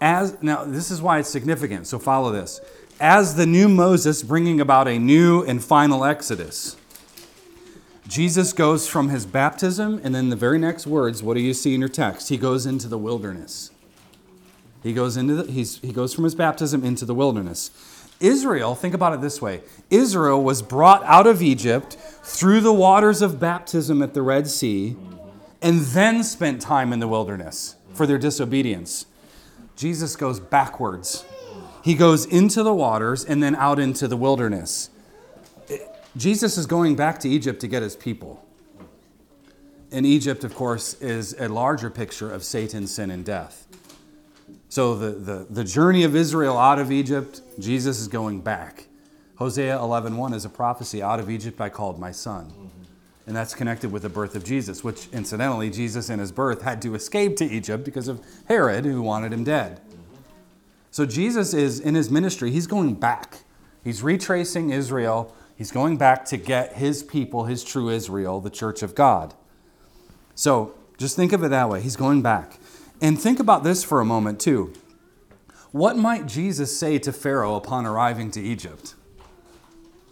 As, 0.00 0.42
now, 0.42 0.64
this 0.64 0.90
is 0.90 1.00
why 1.00 1.20
it's 1.20 1.28
significant, 1.28 1.86
so 1.86 1.98
follow 1.98 2.32
this. 2.32 2.60
As 3.02 3.34
the 3.34 3.46
new 3.46 3.68
Moses 3.68 4.22
bringing 4.22 4.60
about 4.60 4.86
a 4.86 4.96
new 4.96 5.42
and 5.42 5.62
final 5.62 6.04
exodus. 6.04 6.76
Jesus 8.06 8.52
goes 8.52 8.86
from 8.86 9.08
his 9.08 9.26
baptism, 9.26 10.00
and 10.04 10.14
then 10.14 10.28
the 10.28 10.36
very 10.36 10.56
next 10.56 10.86
words, 10.86 11.20
what 11.20 11.34
do 11.34 11.40
you 11.40 11.52
see 11.52 11.74
in 11.74 11.80
your 11.80 11.88
text? 11.88 12.28
He 12.28 12.36
goes 12.36 12.64
into 12.64 12.86
the 12.86 12.96
wilderness. 12.96 13.72
He 14.84 14.92
goes 14.92 15.16
into 15.16 15.34
the, 15.34 15.52
he 15.52 15.92
goes 15.92 16.14
from 16.14 16.22
his 16.22 16.36
baptism 16.36 16.84
into 16.84 17.04
the 17.04 17.14
wilderness. 17.14 17.72
Israel, 18.20 18.76
think 18.76 18.94
about 18.94 19.14
it 19.14 19.20
this 19.20 19.42
way 19.42 19.62
Israel 19.90 20.40
was 20.40 20.62
brought 20.62 21.02
out 21.02 21.26
of 21.26 21.42
Egypt 21.42 21.94
through 22.22 22.60
the 22.60 22.72
waters 22.72 23.20
of 23.20 23.40
baptism 23.40 24.00
at 24.00 24.14
the 24.14 24.22
Red 24.22 24.46
Sea 24.46 24.94
and 25.60 25.80
then 25.80 26.22
spent 26.22 26.62
time 26.62 26.92
in 26.92 27.00
the 27.00 27.08
wilderness 27.08 27.74
for 27.94 28.06
their 28.06 28.18
disobedience. 28.18 29.06
Jesus 29.74 30.14
goes 30.14 30.38
backwards. 30.38 31.24
He 31.82 31.94
goes 31.94 32.24
into 32.24 32.62
the 32.62 32.72
waters 32.72 33.24
and 33.24 33.42
then 33.42 33.54
out 33.56 33.78
into 33.78 34.06
the 34.06 34.16
wilderness. 34.16 34.90
Jesus 36.16 36.56
is 36.56 36.66
going 36.66 36.94
back 36.94 37.18
to 37.20 37.28
Egypt 37.28 37.60
to 37.60 37.68
get 37.68 37.82
his 37.82 37.96
people. 37.96 38.44
And 39.90 40.06
Egypt, 40.06 40.44
of 40.44 40.54
course, 40.54 40.94
is 41.02 41.34
a 41.38 41.48
larger 41.48 41.90
picture 41.90 42.32
of 42.32 42.44
Satan's 42.44 42.94
sin 42.94 43.10
and 43.10 43.24
death. 43.24 43.66
So 44.68 44.94
the, 44.94 45.10
the, 45.10 45.46
the 45.50 45.64
journey 45.64 46.04
of 46.04 46.16
Israel 46.16 46.56
out 46.56 46.78
of 46.78 46.90
Egypt, 46.90 47.42
Jesus 47.58 48.00
is 48.00 48.08
going 48.08 48.40
back. 48.40 48.86
Hosea 49.36 49.76
11.1 49.76 50.34
is 50.34 50.44
a 50.44 50.48
prophecy, 50.48 51.02
out 51.02 51.20
of 51.20 51.28
Egypt 51.28 51.60
I 51.60 51.68
called 51.68 51.98
my 51.98 52.12
son. 52.12 52.70
And 53.26 53.36
that's 53.36 53.54
connected 53.54 53.92
with 53.92 54.02
the 54.02 54.08
birth 54.08 54.34
of 54.34 54.44
Jesus, 54.44 54.82
which 54.82 55.08
incidentally, 55.12 55.68
Jesus 55.68 56.10
in 56.10 56.18
his 56.18 56.32
birth 56.32 56.62
had 56.62 56.80
to 56.82 56.94
escape 56.94 57.36
to 57.36 57.44
Egypt 57.44 57.84
because 57.84 58.08
of 58.08 58.24
Herod, 58.46 58.84
who 58.84 59.02
wanted 59.02 59.32
him 59.32 59.44
dead. 59.44 59.80
So 60.92 61.04
Jesus 61.04 61.52
is 61.52 61.80
in 61.80 61.96
his 61.96 62.08
ministry, 62.08 62.52
he's 62.52 62.68
going 62.68 62.94
back. 62.94 63.38
He's 63.82 64.00
retracing 64.00 64.70
Israel 64.70 65.34
He's 65.62 65.70
going 65.70 65.96
back 65.96 66.24
to 66.24 66.36
get 66.36 66.74
his 66.74 67.04
people, 67.04 67.44
his 67.44 67.62
true 67.62 67.88
Israel, 67.88 68.40
the 68.40 68.50
church 68.50 68.82
of 68.82 68.96
God. 68.96 69.32
So 70.34 70.74
just 70.98 71.14
think 71.14 71.32
of 71.32 71.44
it 71.44 71.50
that 71.50 71.68
way. 71.68 71.80
He's 71.80 71.94
going 71.94 72.20
back. 72.20 72.58
And 73.00 73.16
think 73.16 73.38
about 73.38 73.62
this 73.62 73.84
for 73.84 74.00
a 74.00 74.04
moment, 74.04 74.40
too. 74.40 74.72
What 75.70 75.96
might 75.96 76.26
Jesus 76.26 76.76
say 76.76 76.98
to 76.98 77.12
Pharaoh 77.12 77.54
upon 77.54 77.86
arriving 77.86 78.32
to 78.32 78.40
Egypt? 78.40 78.96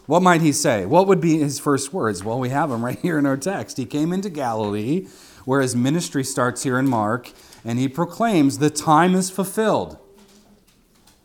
What 0.07 0.23
might 0.23 0.41
he 0.41 0.53
say? 0.53 0.87
What 0.87 1.09
would 1.09 1.21
be 1.21 1.39
his 1.39 1.59
first 1.59 1.93
words? 1.93 2.23
Well, 2.23 2.39
we 2.39 2.51
have 2.51 2.71
them 2.71 2.85
right 2.85 3.01
here 3.01 3.19
in 3.19 3.27
our 3.27 3.37
text. 3.37 3.77
He 3.77 3.87
came 3.87 4.13
into 4.13 4.31
Galilee, 4.31 5.09
where 5.45 5.61
his 5.61 5.75
ministry 5.75 6.23
starts 6.23 6.63
here 6.63 6.79
in 6.79 6.89
Mark, 6.89 7.33
and 7.65 7.79
he 7.79 7.89
proclaims, 7.89 8.59
The 8.59 8.71
time 8.71 9.17
is 9.17 9.31
fulfilled, 9.31 9.99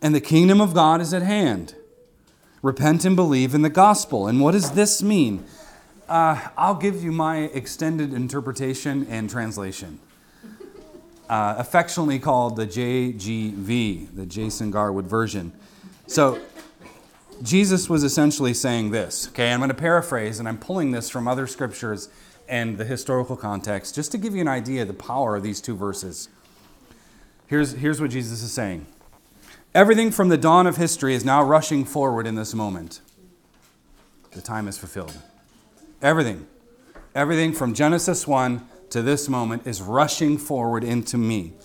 and 0.02 0.14
the 0.14 0.22
kingdom 0.22 0.62
of 0.62 0.74
God 0.74 1.02
is 1.02 1.14
at 1.14 1.22
hand 1.22 1.75
repent 2.66 3.06
and 3.06 3.16
believe 3.16 3.54
in 3.54 3.62
the 3.62 3.70
gospel. 3.70 4.28
And 4.28 4.42
what 4.42 4.54
does 4.54 4.72
this 4.72 5.04
mean? 5.04 5.46
Uh, 6.10 6.48
I'll 6.58 6.74
give 6.74 7.04
you 7.04 7.12
my 7.12 7.42
extended 7.54 8.12
interpretation 8.12 9.06
and 9.08 9.30
translation. 9.30 10.00
Uh, 11.30 11.56
affectionately 11.60 12.18
called 12.18 12.56
the 12.56 12.66
JGV, 12.66 14.16
the 14.16 14.25
Jason 14.25 14.72
Garwood 14.72 15.06
version. 15.06 15.54
So, 16.08 16.40
Jesus 17.44 17.88
was 17.88 18.04
essentially 18.04 18.54
saying 18.54 18.92
this. 18.92 19.28
Okay, 19.28 19.52
I'm 19.52 19.60
going 19.60 19.70
to 19.70 19.75
paraphrase, 19.75 20.40
and 20.40 20.48
I'm 20.48 20.58
pulling 20.58 20.92
this 20.92 21.10
from 21.10 21.28
other 21.28 21.46
scriptures 21.46 22.10
and 22.48 22.78
the 22.78 22.86
historical 22.86 23.36
context 23.36 23.94
just 23.94 24.12
to 24.14 24.18
give 24.18 24.34
you 24.34 24.42
an 24.42 24.48
idea 24.48 24.84
of 24.84 24.88
the 24.88 24.94
power 24.94 25.36
of 25.36 25.44
these 25.44 25.62
two 25.62 25.75
verses. 25.75 26.30
Here's, 27.48 27.74
here's 27.74 28.02
what 28.02 28.10
Jesus 28.10 28.42
is 28.42 28.52
saying 28.52 28.88
Everything 29.75 30.10
from 30.10 30.29
the 30.29 30.38
dawn 30.38 30.67
of 30.67 30.77
history 30.77 31.15
is 31.15 31.25
now 31.25 31.44
rushing 31.44 31.84
forward 31.84 32.25
in 32.25 32.36
this 32.36 32.53
moment. 32.53 33.01
The 34.32 34.41
time 34.41 34.70
is 34.70 34.77
fulfilled. 34.77 35.17
Everything, 36.01 36.48
everything 37.13 37.51
from 37.51 37.74
Genesis 37.74 38.25
1 38.25 38.65
to 38.91 39.01
this 39.01 39.27
moment 39.27 39.67
is 39.67 39.82
rushing 39.82 40.38
forward 40.38 40.86
into 40.86 41.17
me. 41.17 41.55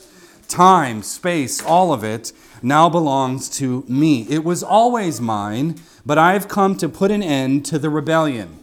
Time, 0.48 1.04
space, 1.04 1.62
all 1.64 1.92
of 1.92 2.02
it 2.02 2.32
now 2.62 2.88
belongs 2.88 3.48
to 3.58 3.84
me. 3.86 4.26
It 4.28 4.42
was 4.42 4.64
always 4.64 5.20
mine, 5.20 5.76
but 6.04 6.18
I've 6.18 6.48
come 6.48 6.74
to 6.78 6.88
put 6.88 7.12
an 7.12 7.22
end 7.22 7.64
to 7.66 7.78
the 7.78 7.90
rebellion. 7.90 8.58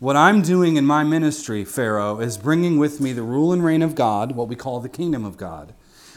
What 0.00 0.16
I'm 0.16 0.42
doing 0.42 0.76
in 0.76 0.86
my 0.86 1.04
ministry, 1.04 1.64
Pharaoh, 1.64 2.18
is 2.18 2.36
bringing 2.36 2.80
with 2.80 3.00
me 3.00 3.12
the 3.12 3.22
rule 3.22 3.52
and 3.52 3.64
reign 3.64 3.82
of 3.82 3.94
God, 3.94 4.32
what 4.32 4.48
we 4.48 4.56
call 4.56 4.80
the 4.80 4.88
kingdom 4.88 5.24
of 5.24 5.36
God. 5.36 5.72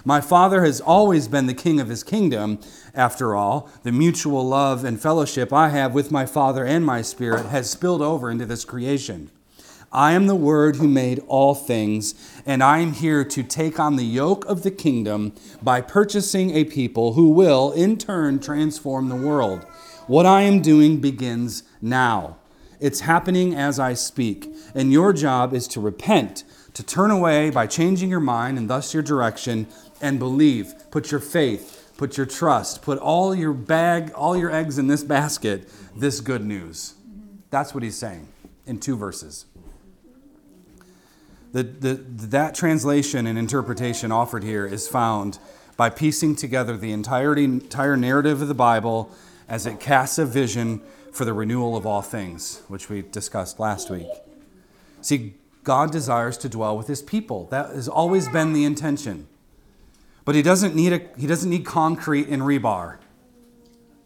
My 0.06 0.22
Father 0.22 0.64
has 0.64 0.80
always 0.80 1.28
been 1.28 1.48
the 1.48 1.54
king 1.54 1.80
of 1.80 1.90
his 1.90 2.04
kingdom. 2.04 2.60
After 2.96 3.36
all, 3.36 3.70
the 3.84 3.92
mutual 3.92 4.48
love 4.48 4.84
and 4.86 5.00
fellowship 5.00 5.52
I 5.52 5.70
have 5.70 5.94
with 5.94 6.12
my 6.12 6.26
Father 6.26 6.66
and 6.66 6.86
my 6.86 7.02
Spirit 7.02 7.48
has 7.48 7.70
spilled 7.70 8.02
over 8.02 8.32
into 8.32 8.46
this 8.46 8.66
creation. 8.66 9.30
I 9.92 10.12
am 10.14 10.28
the 10.28 10.36
Word 10.36 10.76
who 10.76 10.88
made 10.88 11.20
all 11.28 11.56
things, 11.56 12.14
and 12.46 12.62
I 12.64 12.78
am 12.78 12.94
here 12.94 13.26
to 13.26 13.44
take 13.44 13.80
on 13.80 13.96
the 13.96 14.06
yoke 14.06 14.46
of 14.46 14.62
the 14.62 14.72
kingdom 14.72 15.34
by 15.64 15.82
purchasing 15.82 16.52
a 16.52 16.64
people 16.64 17.14
who 17.14 17.30
will, 17.30 17.72
in 17.72 17.98
turn, 17.98 18.40
transform 18.40 19.10
the 19.10 19.16
world. 19.16 19.64
What 20.06 20.28
I 20.28 20.42
am 20.44 20.62
doing 20.62 20.98
begins 20.98 21.64
now. 21.82 22.38
It's 22.80 23.02
happening 23.02 23.56
as 23.56 23.80
I 23.80 23.94
speak, 23.94 24.54
and 24.74 24.92
your 24.92 25.12
job 25.12 25.54
is 25.54 25.68
to 25.70 25.82
repent, 25.82 26.44
to 26.76 26.84
turn 26.84 27.12
away 27.12 27.50
by 27.50 27.68
changing 27.68 28.10
your 28.10 28.20
mind 28.20 28.58
and 28.58 28.70
thus 28.70 28.94
your 28.94 29.04
direction, 29.04 29.68
and 30.02 30.20
believe. 30.20 30.74
Put 30.92 31.12
your 31.12 31.20
faith, 31.20 31.94
put 31.98 32.18
your 32.18 32.26
trust, 32.26 32.82
put 32.82 32.98
all 32.98 33.34
your 33.36 33.54
bag, 33.54 34.12
all 34.14 34.36
your 34.36 34.52
eggs 34.52 34.78
in 34.78 34.88
this 34.88 35.04
basket, 35.04 35.70
this 35.96 36.22
good 36.22 36.44
news. 36.44 36.96
That's 37.50 37.74
what 37.74 37.84
he's 37.84 37.98
saying 37.98 38.28
in 38.66 38.80
two 38.80 38.96
verses. 38.96 39.46
The, 41.52 41.64
the, 41.64 41.94
that 41.96 42.54
translation 42.54 43.26
and 43.26 43.38
interpretation 43.38 44.12
offered 44.12 44.44
here 44.44 44.68
is 44.68 44.88
found 44.88 45.40
by 45.78 45.90
piecing 45.90 46.36
together 46.36 46.78
the 46.78 46.92
entirety, 46.92 47.46
entire 47.46 47.98
narrative 47.98 48.42
of 48.42 48.48
the 48.48 48.54
Bible 48.54 49.12
as 49.48 49.66
it 49.66 49.80
casts 49.80 50.20
a 50.20 50.26
vision 50.26 50.82
for 51.12 51.26
the 51.26 51.34
renewal 51.34 51.76
of 51.76 51.88
all 51.88 52.04
things, 52.04 52.62
which 52.68 52.88
we 52.88 53.02
discussed 53.02 53.60
last 53.60 53.90
week. 53.90 54.08
See, 55.02 55.34
God 55.64 55.92
desires 55.92 56.38
to 56.40 56.50
dwell 56.50 56.78
with 56.78 56.88
his 56.88 57.02
people. 57.02 57.46
That 57.46 57.72
has 57.72 57.88
always 57.88 58.28
been 58.30 58.54
the 58.54 58.64
intention. 58.64 59.28
But 60.30 60.36
he 60.36 60.44
doesn't 60.44 60.76
need 60.76 60.94
a, 60.94 61.02
he 61.18 61.26
doesn't 61.26 61.50
need 61.50 61.66
concrete 61.66 62.28
and 62.28 62.44
rebar. 62.44 63.00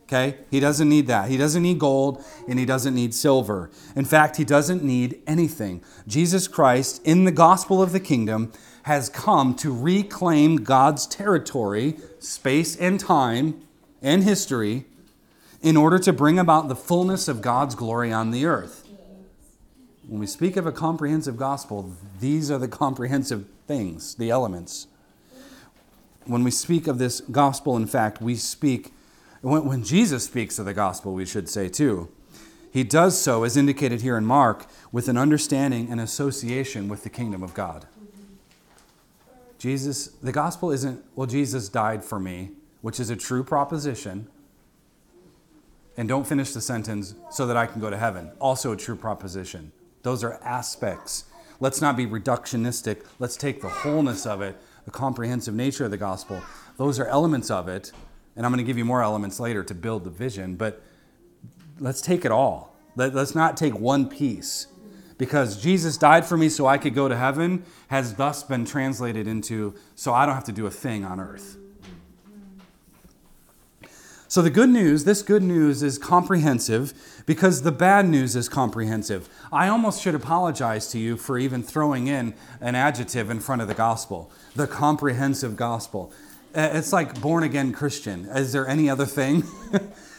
Okay? 0.04 0.38
He 0.50 0.62
doesn't 0.62 0.88
need 0.88 1.08
that. 1.08 1.30
He 1.30 1.36
doesn't 1.36 1.62
need 1.62 1.80
gold 1.80 2.24
and 2.48 2.58
he 2.58 2.64
doesn't 2.64 2.96
need 2.96 3.14
silver. 3.14 3.70
In 3.94 4.06
fact, 4.06 4.38
he 4.38 4.46
doesn't 4.46 4.86
need 4.86 5.22
anything. 5.28 5.84
Jesus 6.08 6.48
Christ, 6.48 7.02
in 7.04 7.26
the 7.26 7.32
gospel 7.34 7.82
of 7.82 7.92
the 7.92 8.00
kingdom, 8.00 8.54
has 8.84 9.10
come 9.10 9.54
to 9.56 9.76
reclaim 9.76 10.64
God's 10.64 11.08
territory, 11.08 11.98
space 12.20 12.78
and 12.78 13.02
time 13.02 13.62
and 14.02 14.24
history, 14.24 14.86
in 15.62 15.76
order 15.76 16.00
to 16.00 16.14
bring 16.14 16.40
about 16.40 16.70
the 16.70 16.76
fullness 16.78 17.28
of 17.28 17.42
God's 17.42 17.76
glory 17.76 18.14
on 18.14 18.32
the 18.32 18.46
earth. 18.46 18.88
When 20.08 20.22
we 20.22 20.28
speak 20.28 20.56
of 20.56 20.66
a 20.66 20.72
comprehensive 20.72 21.36
gospel, 21.36 21.92
these 22.22 22.50
are 22.50 22.60
the 22.60 22.70
comprehensive 22.70 23.46
things, 23.68 24.16
the 24.16 24.30
elements 24.30 24.88
when 26.26 26.44
we 26.44 26.52
speak 26.52 26.88
of 26.88 26.98
this 26.98 27.22
gospel, 27.22 27.76
in 27.78 27.88
fact, 27.88 28.22
we 28.22 28.36
speak, 28.36 28.94
when, 29.42 29.66
when 29.66 29.84
Jesus 29.84 30.26
speaks 30.26 30.60
of 30.60 30.66
the 30.66 30.74
gospel, 30.74 31.14
we 31.14 31.26
should 31.26 31.50
say 31.50 31.70
too, 31.70 32.10
he 32.72 32.84
does 32.84 33.20
so, 33.20 33.44
as 33.44 33.56
indicated 33.56 34.02
here 34.02 34.18
in 34.18 34.26
Mark, 34.26 34.66
with 34.92 35.08
an 35.08 35.18
understanding 35.18 35.92
and 35.92 36.02
association 36.02 36.88
with 36.88 37.04
the 37.04 37.10
kingdom 37.10 37.44
of 37.44 37.54
God. 37.54 37.86
Jesus, 39.60 40.08
the 40.08 40.32
gospel 40.32 40.72
isn't, 40.72 41.04
well, 41.16 41.28
Jesus 41.28 41.70
died 41.70 42.04
for 42.04 42.20
me, 42.20 42.50
which 42.82 43.00
is 43.00 43.10
a 43.10 43.16
true 43.16 43.44
proposition. 43.44 44.28
And 45.96 46.10
don't 46.10 46.26
finish 46.26 46.52
the 46.52 46.62
sentence 46.62 47.14
so 47.30 47.46
that 47.46 47.56
I 47.56 47.68
can 47.68 47.80
go 47.80 47.90
to 47.90 47.98
heaven. 47.98 48.32
Also 48.42 48.72
a 48.72 48.76
true 48.76 48.96
proposition. 48.96 49.72
Those 50.02 50.24
are 50.24 50.34
aspects. 50.44 51.26
Let's 51.60 51.80
not 51.80 51.96
be 51.96 52.08
reductionistic. 52.08 53.06
Let's 53.20 53.38
take 53.38 53.62
the 53.62 53.70
wholeness 53.70 54.26
of 54.26 54.42
it 54.42 54.58
the 54.86 54.92
comprehensive 54.92 55.54
nature 55.54 55.86
of 55.86 55.92
the 55.92 55.98
gospel. 55.98 56.42
Those 56.78 57.00
are 57.00 57.06
elements 57.08 57.50
of 57.50 57.68
it, 57.68 57.92
and 58.36 58.46
I'm 58.46 58.52
going 58.52 58.64
to 58.64 58.68
give 58.68 58.78
you 58.78 58.86
more 58.86 59.04
elements 59.04 59.40
later 59.40 59.64
to 59.64 59.74
build 59.74 60.04
the 60.04 60.10
vision, 60.10 60.56
but 60.56 60.82
let's 61.80 62.02
take 62.02 62.26
it 62.26 62.32
all. 62.32 62.76
Let, 62.96 63.16
us 63.16 63.36
not 63.36 63.58
take 63.58 63.78
one 63.78 64.08
piece. 64.08 64.68
Because 65.18 65.62
Jesus 65.62 65.98
died 65.98 66.26
for 66.26 66.38
me 66.38 66.50
so 66.50 66.66
I 66.66 66.78
could 66.78 66.96
go 66.96 67.08
to 67.08 67.16
heaven 67.16 67.64
has 67.88 68.16
thus 68.16 68.44
been 68.44 68.66
translated 68.66 69.28
into 69.28 69.76
so 69.96 70.14
I 70.14 70.26
don't 70.26 70.36
have 70.36 70.44
to 70.46 70.52
do 70.52 70.66
a 70.66 70.72
thing 70.72 71.06
on 71.06 71.20
earth. 71.20 71.58
So, 74.34 74.42
the 74.42 74.50
good 74.50 74.72
news, 74.72 75.04
this 75.04 75.22
good 75.22 75.44
news 75.44 75.84
is 75.84 76.00
comprehensive 76.00 77.24
because 77.28 77.62
the 77.62 77.72
bad 77.72 78.10
news 78.10 78.36
is 78.36 78.50
comprehensive. 78.50 79.30
I 79.52 79.68
almost 79.68 80.02
should 80.02 80.16
apologize 80.16 80.88
to 80.88 80.98
you 80.98 81.18
for 81.18 81.38
even 81.38 81.62
throwing 81.62 82.08
in 82.08 82.34
an 82.60 82.74
adjective 82.74 83.30
in 83.30 83.42
front 83.42 83.62
of 83.62 83.68
the 83.68 83.76
gospel, 83.76 84.32
the 84.56 84.66
comprehensive 84.66 85.56
gospel. 85.56 86.12
Uh, 86.56 86.68
It's 86.74 86.92
like 86.92 87.22
born 87.22 87.44
again 87.44 87.74
Christian. 87.74 88.26
Is 88.26 88.52
there 88.54 88.68
any 88.68 88.90
other 88.90 89.06
thing? 89.06 89.44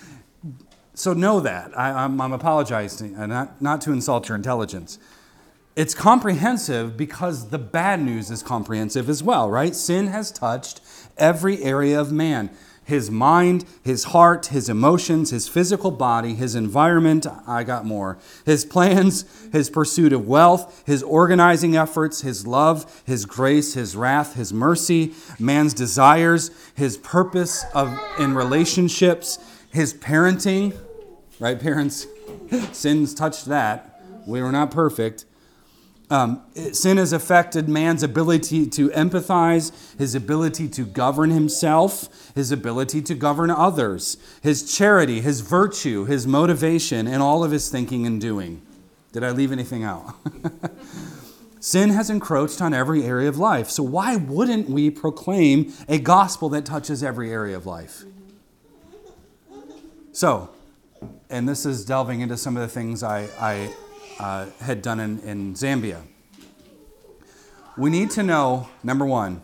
so 0.94 1.12
know 1.12 1.40
that. 1.40 1.76
I, 1.76 2.04
I'm, 2.04 2.20
I'm 2.20 2.32
apologizing, 2.32 3.16
uh, 3.16 3.26
not, 3.26 3.60
not 3.60 3.80
to 3.80 3.90
insult 3.90 4.28
your 4.28 4.36
intelligence. 4.36 5.00
It's 5.74 5.92
comprehensive 5.92 6.96
because 6.96 7.48
the 7.48 7.58
bad 7.58 8.00
news 8.00 8.30
is 8.30 8.44
comprehensive 8.44 9.08
as 9.08 9.24
well, 9.24 9.50
right? 9.50 9.74
Sin 9.74 10.06
has 10.06 10.30
touched 10.30 10.80
every 11.18 11.64
area 11.64 12.00
of 12.00 12.12
man 12.12 12.50
his 12.84 13.10
mind, 13.10 13.64
his 13.82 14.04
heart, 14.04 14.46
his 14.46 14.68
emotions, 14.68 15.30
his 15.30 15.48
physical 15.48 15.90
body, 15.90 16.34
his 16.34 16.54
environment. 16.54 17.26
I 17.46 17.64
got 17.64 17.84
more. 17.84 18.18
His 18.44 18.64
plans, 18.64 19.24
his 19.52 19.70
pursuit 19.70 20.12
of 20.12 20.26
wealth, 20.26 20.82
his 20.86 21.02
organizing 21.02 21.76
efforts, 21.76 22.20
his 22.20 22.46
love, 22.46 23.02
his 23.06 23.26
grace, 23.26 23.74
his 23.74 23.96
wrath, 23.96 24.34
his 24.34 24.52
mercy, 24.52 25.14
man's 25.38 25.74
desires, 25.74 26.50
his 26.74 26.96
purpose 26.98 27.64
of 27.74 27.98
in 28.18 28.34
relationships, 28.34 29.38
his 29.72 29.94
parenting, 29.94 30.76
right 31.40 31.58
parents? 31.58 32.06
Sin's 32.72 33.14
touched 33.14 33.46
that. 33.46 34.00
We 34.26 34.42
were 34.42 34.52
not 34.52 34.70
perfect. 34.70 35.24
Um, 36.10 36.42
sin 36.72 36.98
has 36.98 37.12
affected 37.12 37.68
man's 37.68 38.02
ability 38.02 38.66
to 38.66 38.90
empathize, 38.90 39.72
his 39.98 40.14
ability 40.14 40.68
to 40.68 40.84
govern 40.84 41.30
himself, 41.30 42.32
his 42.34 42.52
ability 42.52 43.00
to 43.02 43.14
govern 43.14 43.50
others, 43.50 44.18
his 44.42 44.76
charity, 44.76 45.22
his 45.22 45.40
virtue, 45.40 46.04
his 46.04 46.26
motivation, 46.26 47.06
and 47.06 47.22
all 47.22 47.42
of 47.42 47.50
his 47.50 47.70
thinking 47.70 48.06
and 48.06 48.20
doing. 48.20 48.60
Did 49.12 49.24
I 49.24 49.30
leave 49.30 49.50
anything 49.50 49.82
out? 49.82 50.14
Sin 51.60 51.88
has 51.90 52.10
encroached 52.10 52.60
on 52.60 52.74
every 52.74 53.04
area 53.04 53.28
of 53.28 53.38
life. 53.38 53.70
So, 53.70 53.82
why 53.82 54.16
wouldn't 54.16 54.68
we 54.68 54.90
proclaim 54.90 55.72
a 55.88 55.98
gospel 55.98 56.50
that 56.50 56.66
touches 56.66 57.02
every 57.02 57.30
area 57.30 57.56
of 57.56 57.64
life? 57.64 58.04
So, 60.12 60.50
and 61.30 61.48
this 61.48 61.64
is 61.64 61.86
delving 61.86 62.20
into 62.20 62.36
some 62.36 62.56
of 62.56 62.62
the 62.62 62.68
things 62.68 63.02
I, 63.02 63.28
I 63.40 63.72
uh, 64.18 64.46
had 64.60 64.82
done 64.82 65.00
in, 65.00 65.18
in 65.20 65.54
Zambia. 65.54 66.02
We 67.76 67.90
need 67.90 68.10
to 68.12 68.22
know, 68.22 68.68
number 68.82 69.04
one, 69.04 69.42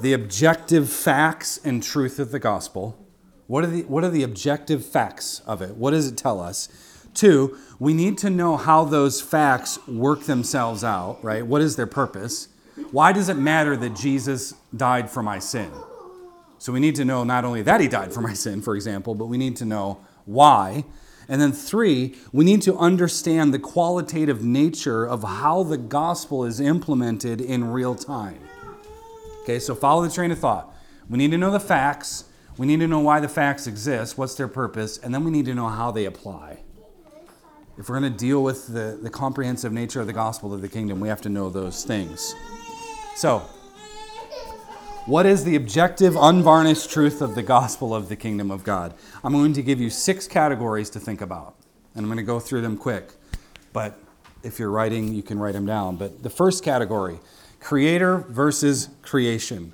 the 0.00 0.12
objective 0.12 0.90
facts 0.90 1.58
and 1.62 1.82
truth 1.82 2.18
of 2.18 2.30
the 2.30 2.38
gospel. 2.38 2.98
What 3.46 3.64
are 3.64 3.68
the, 3.68 3.82
what 3.82 4.04
are 4.04 4.10
the 4.10 4.22
objective 4.22 4.84
facts 4.84 5.40
of 5.46 5.60
it? 5.60 5.76
What 5.76 5.90
does 5.90 6.08
it 6.08 6.16
tell 6.16 6.40
us? 6.40 6.68
Two, 7.14 7.58
we 7.78 7.92
need 7.92 8.16
to 8.18 8.30
know 8.30 8.56
how 8.56 8.84
those 8.84 9.20
facts 9.20 9.78
work 9.86 10.22
themselves 10.22 10.82
out, 10.82 11.22
right? 11.22 11.46
What 11.46 11.60
is 11.60 11.76
their 11.76 11.86
purpose? 11.86 12.48
Why 12.90 13.12
does 13.12 13.28
it 13.28 13.36
matter 13.36 13.76
that 13.76 13.94
Jesus 13.94 14.54
died 14.74 15.10
for 15.10 15.22
my 15.22 15.38
sin? 15.38 15.70
So 16.58 16.72
we 16.72 16.80
need 16.80 16.94
to 16.96 17.04
know 17.04 17.24
not 17.24 17.44
only 17.44 17.60
that 17.62 17.80
he 17.80 17.88
died 17.88 18.14
for 18.14 18.22
my 18.22 18.32
sin, 18.32 18.62
for 18.62 18.74
example, 18.74 19.14
but 19.14 19.26
we 19.26 19.36
need 19.36 19.56
to 19.56 19.64
know 19.64 20.00
why. 20.24 20.84
And 21.32 21.40
then, 21.40 21.52
three, 21.52 22.14
we 22.30 22.44
need 22.44 22.60
to 22.60 22.76
understand 22.76 23.54
the 23.54 23.58
qualitative 23.58 24.44
nature 24.44 25.06
of 25.06 25.22
how 25.22 25.62
the 25.62 25.78
gospel 25.78 26.44
is 26.44 26.60
implemented 26.60 27.40
in 27.40 27.64
real 27.72 27.94
time. 27.94 28.38
Okay, 29.40 29.58
so 29.58 29.74
follow 29.74 30.02
the 30.02 30.12
train 30.12 30.30
of 30.30 30.38
thought. 30.38 30.74
We 31.08 31.16
need 31.16 31.30
to 31.30 31.38
know 31.38 31.50
the 31.50 31.58
facts. 31.58 32.24
We 32.58 32.66
need 32.66 32.80
to 32.80 32.86
know 32.86 32.98
why 32.98 33.18
the 33.20 33.30
facts 33.30 33.66
exist, 33.66 34.18
what's 34.18 34.34
their 34.34 34.46
purpose, 34.46 34.98
and 34.98 35.14
then 35.14 35.24
we 35.24 35.30
need 35.30 35.46
to 35.46 35.54
know 35.54 35.68
how 35.68 35.90
they 35.90 36.04
apply. 36.04 36.58
If 37.78 37.88
we're 37.88 37.98
going 37.98 38.12
to 38.12 38.18
deal 38.18 38.42
with 38.42 38.66
the, 38.66 38.98
the 39.02 39.08
comprehensive 39.08 39.72
nature 39.72 40.02
of 40.02 40.06
the 40.06 40.12
gospel 40.12 40.52
of 40.52 40.60
the 40.60 40.68
kingdom, 40.68 41.00
we 41.00 41.08
have 41.08 41.22
to 41.22 41.30
know 41.30 41.48
those 41.48 41.82
things. 41.82 42.34
So, 43.16 43.42
what 45.06 45.26
is 45.26 45.44
the 45.44 45.56
objective, 45.56 46.16
unvarnished 46.16 46.88
truth 46.90 47.20
of 47.20 47.34
the 47.34 47.42
gospel 47.42 47.94
of 47.94 48.08
the 48.08 48.14
kingdom 48.14 48.50
of 48.50 48.62
God? 48.62 48.94
I'm 49.24 49.32
going 49.32 49.52
to 49.54 49.62
give 49.62 49.80
you 49.80 49.90
six 49.90 50.28
categories 50.28 50.90
to 50.90 51.00
think 51.00 51.20
about, 51.20 51.56
and 51.94 52.04
I'm 52.04 52.08
going 52.08 52.18
to 52.18 52.22
go 52.22 52.38
through 52.38 52.60
them 52.60 52.76
quick. 52.76 53.10
But 53.72 53.98
if 54.44 54.58
you're 54.58 54.70
writing, 54.70 55.12
you 55.12 55.22
can 55.22 55.38
write 55.40 55.54
them 55.54 55.66
down. 55.66 55.96
But 55.96 56.22
the 56.22 56.30
first 56.30 56.62
category 56.62 57.18
creator 57.58 58.18
versus 58.28 58.90
creation. 59.02 59.72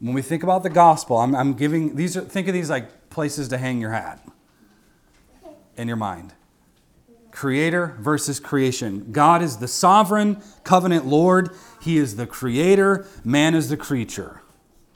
When 0.00 0.14
we 0.14 0.22
think 0.22 0.42
about 0.42 0.62
the 0.62 0.70
gospel, 0.70 1.18
I'm, 1.18 1.34
I'm 1.34 1.54
giving 1.54 1.94
these 1.96 2.16
are, 2.16 2.22
think 2.22 2.48
of 2.48 2.54
these 2.54 2.70
like 2.70 3.10
places 3.10 3.48
to 3.48 3.58
hang 3.58 3.80
your 3.80 3.92
hat 3.92 4.24
in 5.76 5.86
your 5.86 5.96
mind. 5.96 6.32
Creator 7.30 7.96
versus 7.98 8.38
creation. 8.38 9.10
God 9.10 9.42
is 9.42 9.56
the 9.56 9.68
sovereign 9.68 10.42
covenant 10.64 11.06
Lord. 11.06 11.50
He 11.82 11.96
is 11.96 12.14
the 12.14 12.26
creator. 12.26 13.06
Man 13.24 13.54
is 13.54 13.68
the 13.68 13.76
creature. 13.76 14.40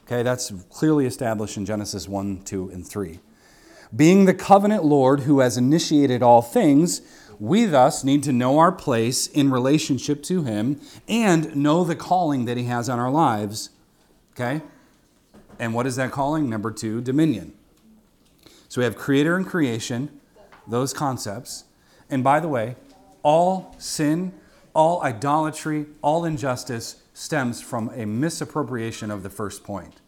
Okay, 0.04 0.22
that's 0.22 0.52
clearly 0.70 1.04
established 1.04 1.56
in 1.56 1.66
Genesis 1.66 2.08
1, 2.08 2.42
2, 2.44 2.70
and 2.70 2.86
3. 2.86 3.18
Being 3.94 4.24
the 4.24 4.34
covenant 4.34 4.84
Lord 4.84 5.20
who 5.20 5.40
has 5.40 5.56
initiated 5.56 6.22
all 6.22 6.42
things, 6.42 7.00
we 7.40 7.64
thus 7.64 8.04
need 8.04 8.22
to 8.22 8.32
know 8.32 8.58
our 8.58 8.70
place 8.70 9.26
in 9.26 9.50
relationship 9.50 10.22
to 10.24 10.44
Him 10.44 10.80
and 11.08 11.56
know 11.56 11.82
the 11.82 11.96
calling 11.96 12.44
that 12.44 12.56
He 12.56 12.64
has 12.64 12.88
on 12.88 13.00
our 13.00 13.10
lives. 13.10 13.70
Okay? 14.34 14.62
And 15.58 15.74
what 15.74 15.86
is 15.86 15.96
that 15.96 16.12
calling? 16.12 16.48
Number 16.48 16.70
two, 16.70 17.00
dominion. 17.00 17.52
So 18.68 18.80
we 18.80 18.84
have 18.84 18.96
creator 18.96 19.34
and 19.34 19.44
creation, 19.44 20.20
those 20.68 20.92
concepts. 20.92 21.64
And 22.08 22.22
by 22.22 22.38
the 22.38 22.48
way, 22.48 22.76
all 23.24 23.74
sin, 23.78 24.32
all 24.76 25.02
idolatry, 25.02 25.86
all 26.02 26.26
injustice 26.26 27.02
stems 27.14 27.62
from 27.62 27.88
a 27.94 28.04
misappropriation 28.04 29.10
of 29.10 29.22
the 29.22 29.30
first 29.30 29.64
point. 29.64 30.02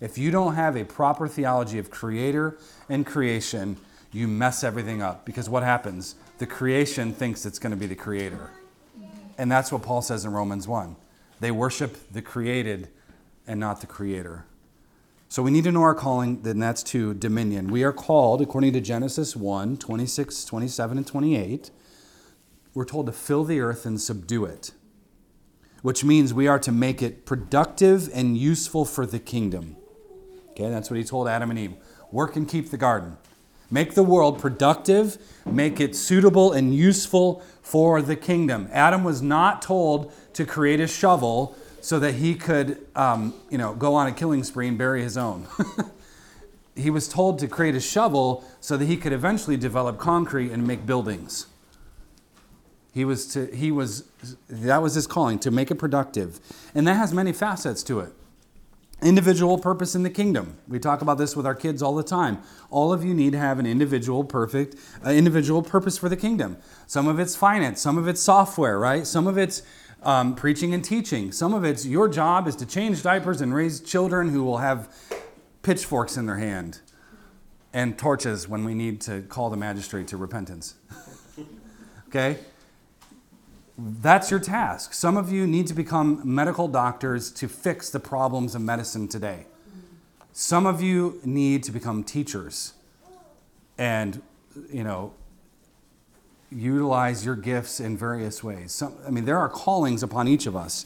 If 0.00 0.16
you 0.16 0.30
don't 0.30 0.54
have 0.54 0.76
a 0.76 0.84
proper 0.84 1.26
theology 1.26 1.78
of 1.78 1.90
creator 1.90 2.56
and 2.88 3.04
creation, 3.04 3.76
you 4.12 4.28
mess 4.28 4.62
everything 4.62 5.02
up 5.02 5.26
because 5.26 5.50
what 5.50 5.64
happens? 5.64 6.14
The 6.38 6.46
creation 6.46 7.12
thinks 7.12 7.44
it's 7.44 7.58
going 7.58 7.72
to 7.72 7.76
be 7.76 7.86
the 7.86 7.96
creator. 7.96 8.50
And 9.38 9.50
that's 9.50 9.72
what 9.72 9.82
Paul 9.82 10.02
says 10.02 10.24
in 10.24 10.32
Romans 10.32 10.68
1. 10.68 10.94
They 11.40 11.50
worship 11.50 11.96
the 12.12 12.22
created 12.22 12.88
and 13.48 13.58
not 13.58 13.80
the 13.80 13.88
creator. 13.88 14.44
So 15.28 15.42
we 15.42 15.50
need 15.50 15.64
to 15.64 15.72
know 15.72 15.82
our 15.82 15.96
calling, 15.96 16.42
then 16.42 16.60
that's 16.60 16.84
to 16.84 17.14
dominion. 17.14 17.72
We 17.72 17.82
are 17.82 17.92
called, 17.92 18.40
according 18.40 18.74
to 18.74 18.80
Genesis 18.80 19.34
1 19.34 19.78
26, 19.78 20.44
27, 20.44 20.98
and 20.98 21.06
28, 21.06 21.70
we're 22.74 22.84
told 22.84 23.06
to 23.06 23.12
fill 23.12 23.44
the 23.44 23.60
earth 23.60 23.84
and 23.84 24.00
subdue 24.00 24.44
it, 24.44 24.72
which 25.82 26.04
means 26.04 26.32
we 26.32 26.46
are 26.48 26.58
to 26.58 26.72
make 26.72 27.02
it 27.02 27.26
productive 27.26 28.08
and 28.14 28.36
useful 28.36 28.84
for 28.84 29.04
the 29.04 29.18
kingdom. 29.18 29.76
Okay, 30.50 30.68
that's 30.68 30.90
what 30.90 30.98
he 30.98 31.04
told 31.04 31.28
Adam 31.28 31.50
and 31.50 31.58
Eve. 31.58 31.74
Work 32.10 32.36
and 32.36 32.48
keep 32.48 32.70
the 32.70 32.76
garden. 32.76 33.16
Make 33.70 33.94
the 33.94 34.02
world 34.02 34.38
productive, 34.38 35.16
make 35.46 35.80
it 35.80 35.96
suitable 35.96 36.52
and 36.52 36.74
useful 36.74 37.42
for 37.62 38.02
the 38.02 38.16
kingdom. 38.16 38.68
Adam 38.70 39.02
was 39.02 39.22
not 39.22 39.62
told 39.62 40.12
to 40.34 40.44
create 40.44 40.78
a 40.78 40.86
shovel 40.86 41.56
so 41.80 41.98
that 41.98 42.16
he 42.16 42.34
could, 42.34 42.86
um, 42.94 43.32
you 43.48 43.56
know, 43.56 43.74
go 43.74 43.94
on 43.94 44.06
a 44.06 44.12
killing 44.12 44.44
spree 44.44 44.68
and 44.68 44.76
bury 44.76 45.02
his 45.02 45.16
own. 45.16 45.46
he 46.76 46.90
was 46.90 47.08
told 47.08 47.38
to 47.38 47.48
create 47.48 47.74
a 47.74 47.80
shovel 47.80 48.44
so 48.60 48.76
that 48.76 48.84
he 48.84 48.96
could 48.96 49.12
eventually 49.12 49.56
develop 49.56 49.98
concrete 49.98 50.50
and 50.50 50.66
make 50.66 50.84
buildings. 50.84 51.46
He 52.92 53.04
was 53.04 53.26
to, 53.28 53.46
he 53.46 53.72
was, 53.72 54.04
that 54.48 54.82
was 54.82 54.94
his 54.94 55.06
calling, 55.06 55.38
to 55.40 55.50
make 55.50 55.70
it 55.70 55.76
productive. 55.76 56.40
And 56.74 56.86
that 56.86 56.94
has 56.94 57.12
many 57.12 57.32
facets 57.32 57.82
to 57.84 58.00
it. 58.00 58.12
Individual 59.02 59.58
purpose 59.58 59.94
in 59.94 60.04
the 60.04 60.10
kingdom. 60.10 60.58
We 60.68 60.78
talk 60.78 61.02
about 61.02 61.18
this 61.18 61.34
with 61.34 61.44
our 61.44 61.54
kids 61.54 61.82
all 61.82 61.94
the 61.94 62.04
time. 62.04 62.38
All 62.70 62.92
of 62.92 63.02
you 63.04 63.14
need 63.14 63.32
to 63.32 63.38
have 63.38 63.58
an 63.58 63.66
individual 63.66 64.22
perfect, 64.22 64.76
uh, 65.04 65.10
individual 65.10 65.62
purpose 65.62 65.98
for 65.98 66.08
the 66.08 66.16
kingdom. 66.16 66.56
Some 66.86 67.08
of 67.08 67.18
it's 67.18 67.34
finance, 67.34 67.80
some 67.80 67.98
of 67.98 68.06
it's 68.06 68.20
software, 68.20 68.78
right? 68.78 69.06
Some 69.06 69.26
of 69.26 69.38
it's 69.38 69.62
um, 70.02 70.34
preaching 70.34 70.74
and 70.74 70.84
teaching. 70.84 71.32
Some 71.32 71.54
of 71.54 71.64
it's 71.64 71.86
your 71.86 72.08
job 72.08 72.46
is 72.46 72.54
to 72.56 72.66
change 72.66 73.02
diapers 73.02 73.40
and 73.40 73.54
raise 73.54 73.80
children 73.80 74.28
who 74.28 74.44
will 74.44 74.58
have 74.58 74.94
pitchforks 75.62 76.16
in 76.16 76.26
their 76.26 76.38
hand 76.38 76.80
and 77.72 77.98
torches 77.98 78.48
when 78.48 78.64
we 78.64 78.74
need 78.74 79.00
to 79.00 79.22
call 79.22 79.50
the 79.50 79.56
magistrate 79.56 80.06
to 80.08 80.16
repentance. 80.16 80.74
okay? 82.08 82.38
That's 83.78 84.30
your 84.30 84.40
task. 84.40 84.92
Some 84.92 85.16
of 85.16 85.32
you 85.32 85.46
need 85.46 85.66
to 85.68 85.74
become 85.74 86.20
medical 86.24 86.68
doctors 86.68 87.30
to 87.32 87.48
fix 87.48 87.90
the 87.90 88.00
problems 88.00 88.54
of 88.54 88.62
medicine 88.62 89.08
today. 89.08 89.46
Some 90.32 90.66
of 90.66 90.80
you 90.80 91.20
need 91.24 91.62
to 91.64 91.72
become 91.72 92.04
teachers 92.04 92.74
and, 93.78 94.22
you 94.70 94.84
know, 94.84 95.14
utilize 96.50 97.24
your 97.24 97.36
gifts 97.36 97.80
in 97.80 97.96
various 97.96 98.44
ways. 98.44 98.72
Some, 98.72 98.94
I 99.06 99.10
mean, 99.10 99.24
there 99.24 99.38
are 99.38 99.48
callings 99.48 100.02
upon 100.02 100.28
each 100.28 100.46
of 100.46 100.54
us. 100.54 100.84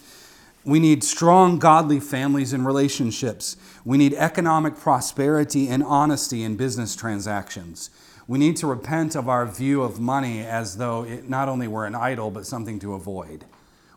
We 0.64 0.80
need 0.80 1.04
strong, 1.04 1.58
godly 1.58 2.00
families 2.00 2.52
and 2.52 2.66
relationships. 2.66 3.56
We 3.84 3.98
need 3.98 4.14
economic 4.14 4.76
prosperity 4.76 5.68
and 5.68 5.82
honesty 5.82 6.42
in 6.42 6.56
business 6.56 6.96
transactions. 6.96 7.90
We 8.28 8.38
need 8.38 8.56
to 8.56 8.66
repent 8.66 9.14
of 9.14 9.28
our 9.28 9.46
view 9.46 9.82
of 9.82 10.00
money 10.00 10.40
as 10.40 10.78
though 10.78 11.04
it 11.04 11.28
not 11.28 11.48
only 11.48 11.68
were 11.68 11.86
an 11.86 11.94
idol, 11.94 12.30
but 12.30 12.46
something 12.46 12.78
to 12.80 12.94
avoid. 12.94 13.44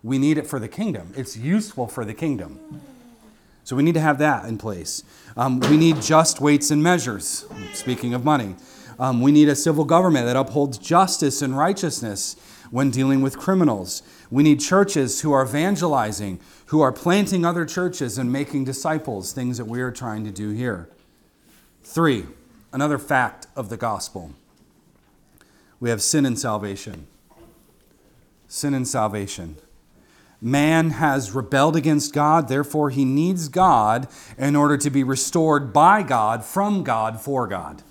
We 0.04 0.18
need 0.18 0.38
it 0.38 0.46
for 0.46 0.60
the 0.60 0.68
kingdom, 0.68 1.13
it's 1.15 1.36
useful 1.36 1.88
for 1.88 2.06
the 2.06 2.13
kingdom. 2.13 2.82
So 3.63 3.76
we 3.76 3.84
need 3.84 3.94
to 3.94 4.02
have 4.02 4.18
that 4.18 4.46
in 4.46 4.58
place. 4.58 5.04
Um, 5.38 5.60
we 5.60 5.78
need 5.78 6.02
just 6.02 6.42
weights 6.42 6.72
and 6.72 6.82
measures, 6.82 7.46
speaking 7.74 8.15
of 8.15 8.26
money. 8.26 8.56
Um, 8.98 9.22
we 9.22 9.32
need 9.32 9.48
a 9.48 9.56
civil 9.56 9.86
government 9.86 10.26
that 10.26 10.36
upholds 10.36 10.78
justice 10.78 11.42
and 11.42 11.56
righteousness 11.56 12.36
when 12.72 12.89
dealing 12.89 13.22
with 13.22 13.38
criminals. 13.38 14.02
We 14.32 14.44
need 14.44 14.60
churches 14.60 15.22
who 15.22 15.32
are 15.32 15.44
evangelizing, 15.44 16.39
who 16.68 16.82
are 16.82 16.92
planting 16.92 17.46
other 17.46 17.65
churches 17.65 18.18
and 18.18 18.32
making 18.32 18.65
disciples, 18.65 19.34
things 19.34 19.58
that 19.58 19.65
we 19.65 19.82
are 19.82 19.92
trying 19.92 20.24
to 20.26 20.32
do 20.32 20.50
here. 20.50 20.89
Three, 21.84 22.26
another 22.71 22.97
fact 22.97 23.47
of 23.55 23.69
the 23.69 23.77
gospel 23.77 24.34
we 25.79 25.89
have 25.89 26.01
sin 26.01 26.25
and 26.25 26.38
salvation. 26.38 27.08
Sin 28.47 28.73
and 28.73 28.88
salvation. 28.88 29.55
Man 30.41 30.91
has 30.91 31.32
rebelled 31.32 31.75
against 31.75 32.13
God, 32.13 32.47
therefore, 32.47 32.89
he 32.89 33.05
needs 33.05 33.49
God 33.49 34.08
in 34.38 34.55
order 34.55 34.77
to 34.77 34.89
be 34.89 35.03
restored 35.03 35.73
by 35.73 36.01
God, 36.01 36.45
from 36.45 36.84
God, 36.84 37.19
for 37.19 37.47
God. 37.47 37.82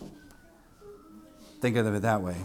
Think 1.60 1.76
of 1.76 1.86
it 1.94 2.02
that 2.02 2.22
way. 2.22 2.36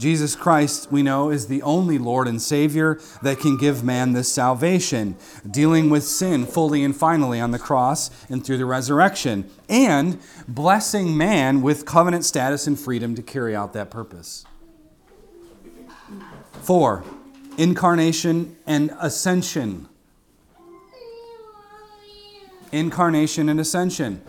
Jesus 0.00 0.34
Christ, 0.34 0.90
we 0.90 1.02
know, 1.02 1.28
is 1.28 1.46
the 1.46 1.60
only 1.60 1.98
Lord 1.98 2.26
and 2.26 2.40
Savior 2.40 2.98
that 3.20 3.38
can 3.38 3.58
give 3.58 3.84
man 3.84 4.14
this 4.14 4.32
salvation, 4.32 5.14
dealing 5.48 5.90
with 5.90 6.04
sin 6.04 6.46
fully 6.46 6.82
and 6.82 6.96
finally 6.96 7.38
on 7.38 7.50
the 7.50 7.58
cross 7.58 8.10
and 8.30 8.42
through 8.42 8.56
the 8.56 8.64
resurrection, 8.64 9.50
and 9.68 10.18
blessing 10.48 11.18
man 11.18 11.60
with 11.60 11.84
covenant 11.84 12.24
status 12.24 12.66
and 12.66 12.80
freedom 12.80 13.14
to 13.14 13.22
carry 13.22 13.54
out 13.54 13.74
that 13.74 13.90
purpose. 13.90 14.46
Four, 16.62 17.04
incarnation 17.58 18.56
and 18.66 18.96
ascension. 19.00 19.86
Incarnation 22.72 23.50
and 23.50 23.60
ascension. 23.60 24.22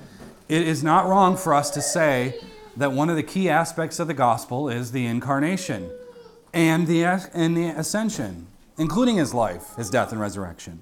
It 0.49 0.67
is 0.67 0.84
not 0.84 1.07
wrong 1.07 1.38
for 1.38 1.53
us 1.53 1.69
to 1.71 1.81
say 1.81 2.38
that 2.77 2.91
one 2.91 3.10
of 3.10 3.15
the 3.15 3.23
key 3.23 3.49
aspects 3.49 3.99
of 3.99 4.07
the 4.07 4.13
gospel 4.13 4.69
is 4.69 4.91
the 4.91 5.05
incarnation 5.05 5.91
and 6.53 6.88
the, 6.88 7.03
and 7.34 7.55
the 7.55 7.67
ascension, 7.67 8.47
including 8.77 9.17
his 9.17 9.34
life, 9.34 9.75
his 9.75 9.89
death, 9.89 10.12
and 10.12 10.21
resurrection. 10.21 10.81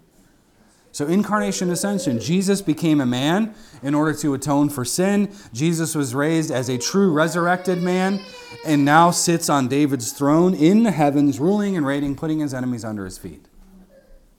So, 0.91 1.05
incarnation, 1.05 1.69
ascension. 1.69 2.19
Jesus 2.19 2.61
became 2.61 2.99
a 2.99 3.05
man 3.05 3.53
in 3.83 3.93
order 3.93 4.13
to 4.19 4.33
atone 4.33 4.69
for 4.69 4.83
sin. 4.83 5.31
Jesus 5.53 5.93
was 5.93 6.15
raised 6.15 6.49
as 6.49 6.67
a 6.67 6.79
true 6.79 7.11
resurrected 7.11 7.81
man 7.81 8.19
and 8.65 8.85
now 8.85 9.11
sits 9.11 9.49
on 9.49 9.67
David's 9.67 10.11
throne 10.11 10.55
in 10.55 10.83
the 10.83 10.91
heavens, 10.91 11.39
ruling 11.39 11.77
and 11.77 11.85
reigning, 11.85 12.15
putting 12.15 12.39
his 12.39 12.55
enemies 12.55 12.83
under 12.83 13.05
his 13.05 13.19
feet. 13.19 13.45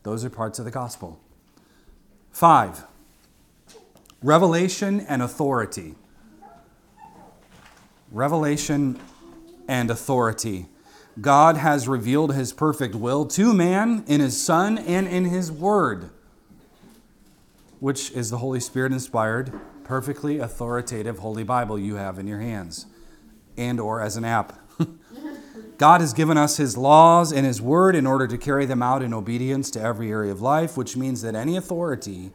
Those 0.03 0.25
are 0.25 0.31
parts 0.31 0.59
of 0.59 0.65
the 0.65 0.71
gospel. 0.73 1.21
Five, 2.33 2.85
revelation 4.23 5.01
and 5.01 5.23
authority 5.23 5.95
revelation 8.11 8.99
and 9.69 9.91
authority. 9.91 10.67
God 11.21 11.57
has 11.57 11.89
revealed 11.89 12.35
his 12.35 12.53
perfect 12.53 12.95
will 12.95 13.27
to 13.27 13.53
man 13.53 14.05
in 14.07 14.21
his 14.21 14.41
Son 14.41 14.79
and 14.79 15.07
in 15.07 15.27
his 15.27 15.51
Word, 15.51 16.11
which 17.79 18.11
is 18.13 18.31
the 18.31 18.39
Holy 18.39 18.61
Spirit 18.61 18.93
inspired, 18.93 19.53
perfectly 19.85 20.39
authoritative 20.39 21.19
Holy 21.19 21.43
Bible 21.43 21.79
you 21.79 21.97
have 21.97 22.19
in 22.19 22.27
your 22.27 22.41
hands 22.41 22.87
and 23.57 23.81
or 23.81 24.01
as 24.01 24.17
an 24.17 24.25
app. 24.25 24.59
God 25.79 26.01
has 26.01 26.13
given 26.13 26.37
us 26.37 26.59
his 26.59 26.77
laws 26.77 27.33
and 27.33 27.47
his 27.47 27.61
word 27.61 27.97
in 27.97 28.07
order 28.07 28.27
to 28.27 28.39
carry 28.39 28.67
them 28.67 28.83
out 28.83 29.03
in 29.03 29.15
obedience 29.15 29.71
to 29.73 29.81
every 29.81 30.11
area 30.11 30.31
of 30.31 30.43
life, 30.43 30.77
which 30.77 30.97
means 30.97 31.23
that 31.23 31.35
any 31.35 31.57
authority 31.57 32.33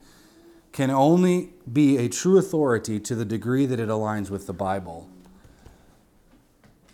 can 0.72 0.90
only 0.90 1.54
be 1.72 1.98
a 1.98 2.10
true 2.10 2.38
authority 2.38 3.00
to 3.00 3.16
the 3.16 3.24
degree 3.24 3.66
that 3.66 3.80
it 3.80 3.88
aligns 3.88 4.30
with 4.30 4.48
the 4.48 4.54
Bible. 4.54 5.10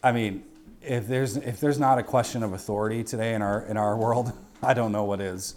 I 0.04 0.12
mean, 0.12 0.44
if 0.82 1.08
there's 1.08 1.38
if 1.38 1.60
there's 1.60 1.80
not 1.80 2.00
a 2.00 2.04
question 2.04 2.44
of 2.44 2.54
authority 2.54 3.04
today 3.04 3.34
in 3.34 3.42
our 3.42 3.64
in 3.66 3.78
our 3.78 3.96
world, 3.96 4.34
I 4.64 4.74
don't 4.74 4.92
know 4.92 5.04
what 5.04 5.22
is. 5.22 5.56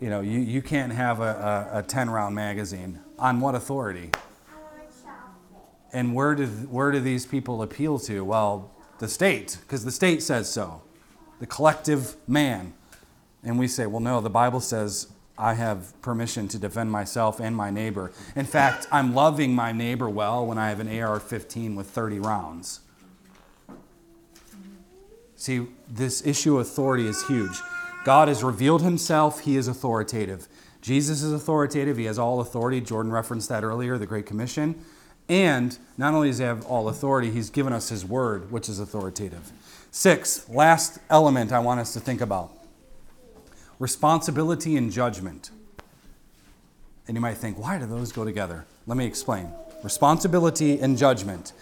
You 0.00 0.10
know, 0.10 0.20
you, 0.20 0.38
you 0.38 0.62
can't 0.62 0.92
have 0.92 1.20
a, 1.20 1.70
a, 1.74 1.78
a 1.80 1.82
10 1.82 2.08
round 2.08 2.34
magazine. 2.34 3.00
On 3.18 3.40
what 3.40 3.56
authority? 3.56 4.12
And 5.92 6.14
where 6.14 6.34
do, 6.34 6.46
where 6.46 6.92
do 6.92 7.00
these 7.00 7.26
people 7.26 7.62
appeal 7.62 7.98
to? 8.00 8.24
Well, 8.24 8.70
the 8.98 9.08
state, 9.08 9.58
because 9.62 9.84
the 9.84 9.90
state 9.90 10.22
says 10.22 10.48
so, 10.52 10.82
the 11.40 11.46
collective 11.46 12.16
man. 12.28 12.74
And 13.42 13.58
we 13.58 13.66
say, 13.66 13.86
well, 13.86 14.00
no, 14.00 14.20
the 14.20 14.30
Bible 14.30 14.60
says 14.60 15.08
I 15.38 15.54
have 15.54 16.00
permission 16.02 16.48
to 16.48 16.58
defend 16.58 16.90
myself 16.90 17.38
and 17.38 17.56
my 17.56 17.70
neighbor. 17.70 18.10
In 18.34 18.44
fact, 18.44 18.88
I'm 18.90 19.14
loving 19.14 19.54
my 19.54 19.70
neighbor 19.70 20.08
well 20.08 20.44
when 20.44 20.58
I 20.58 20.68
have 20.70 20.80
an 20.80 21.00
AR 21.00 21.20
15 21.20 21.76
with 21.76 21.88
30 21.88 22.18
rounds. 22.18 22.80
See, 25.36 25.68
this 25.88 26.26
issue 26.26 26.56
of 26.56 26.62
authority 26.62 27.06
is 27.06 27.24
huge. 27.28 27.56
God 28.04 28.26
has 28.26 28.42
revealed 28.42 28.82
himself, 28.82 29.40
he 29.40 29.56
is 29.56 29.68
authoritative. 29.68 30.48
Jesus 30.80 31.22
is 31.22 31.32
authoritative, 31.32 31.96
he 31.96 32.06
has 32.06 32.18
all 32.18 32.40
authority. 32.40 32.80
Jordan 32.80 33.12
referenced 33.12 33.48
that 33.48 33.62
earlier, 33.62 33.96
the 33.98 34.06
Great 34.06 34.26
Commission. 34.26 34.74
And 35.28 35.78
not 35.96 36.14
only 36.14 36.28
does 36.28 36.38
he 36.38 36.44
have 36.44 36.66
all 36.66 36.88
authority, 36.88 37.30
he's 37.30 37.50
given 37.50 37.72
us 37.72 37.90
his 37.90 38.04
word, 38.04 38.50
which 38.50 38.68
is 38.68 38.80
authoritative. 38.80 39.52
Six, 39.92 40.48
last 40.48 40.98
element 41.08 41.52
I 41.52 41.60
want 41.60 41.80
us 41.80 41.92
to 41.92 42.00
think 42.00 42.20
about 42.20 42.57
responsibility 43.78 44.76
and 44.76 44.90
judgment. 44.92 45.50
And 47.06 47.16
you 47.16 47.20
might 47.20 47.36
think, 47.38 47.58
why 47.58 47.78
do 47.78 47.86
those 47.86 48.12
go 48.12 48.24
together? 48.24 48.66
Let 48.86 48.96
me 48.98 49.06
explain. 49.06 49.52
Responsibility 49.82 50.78
and 50.78 50.98
judgment. 50.98 51.52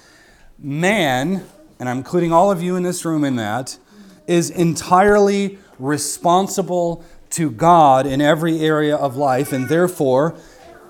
Man, 0.58 1.44
and 1.78 1.88
I'm 1.88 1.98
including 1.98 2.32
all 2.32 2.50
of 2.50 2.62
you 2.62 2.76
in 2.76 2.82
this 2.82 3.04
room 3.04 3.24
in 3.24 3.36
that, 3.36 3.78
is 4.26 4.50
entirely 4.50 5.58
responsible 5.78 7.04
to 7.30 7.50
God 7.50 8.06
in 8.06 8.20
every 8.20 8.60
area 8.60 8.96
of 8.96 9.16
life 9.16 9.52
and 9.52 9.68
therefore 9.68 10.34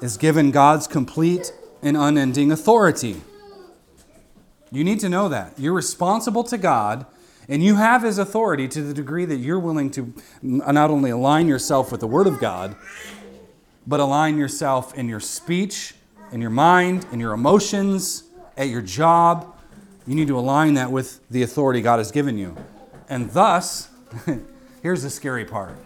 is 0.00 0.16
given 0.16 0.50
God's 0.50 0.86
complete 0.86 1.52
and 1.82 1.96
unending 1.96 2.52
authority. 2.52 3.20
You 4.70 4.84
need 4.84 5.00
to 5.00 5.08
know 5.08 5.28
that. 5.28 5.58
You're 5.58 5.72
responsible 5.72 6.44
to 6.44 6.58
God 6.58 7.06
and 7.48 7.62
you 7.62 7.76
have 7.76 8.02
His 8.02 8.18
authority 8.18 8.68
to 8.68 8.82
the 8.82 8.94
degree 8.94 9.24
that 9.24 9.36
you're 9.36 9.58
willing 9.58 9.90
to 9.92 10.12
not 10.42 10.90
only 10.90 11.10
align 11.10 11.46
yourself 11.48 11.92
with 11.92 12.00
the 12.00 12.06
Word 12.06 12.26
of 12.26 12.38
God, 12.40 12.76
but 13.86 14.00
align 14.00 14.36
yourself 14.36 14.94
in 14.94 15.08
your 15.08 15.20
speech, 15.20 15.94
in 16.32 16.40
your 16.40 16.50
mind, 16.50 17.06
in 17.12 17.20
your 17.20 17.32
emotions, 17.32 18.24
at 18.56 18.68
your 18.68 18.82
job. 18.82 19.54
You 20.06 20.14
need 20.14 20.28
to 20.28 20.38
align 20.38 20.74
that 20.74 20.90
with 20.90 21.20
the 21.30 21.42
authority 21.42 21.80
God 21.80 21.98
has 21.98 22.10
given 22.10 22.36
you. 22.36 22.56
And 23.08 23.30
thus, 23.30 23.88
here's 24.82 25.02
the 25.02 25.10
scary 25.10 25.44
part. 25.44 25.78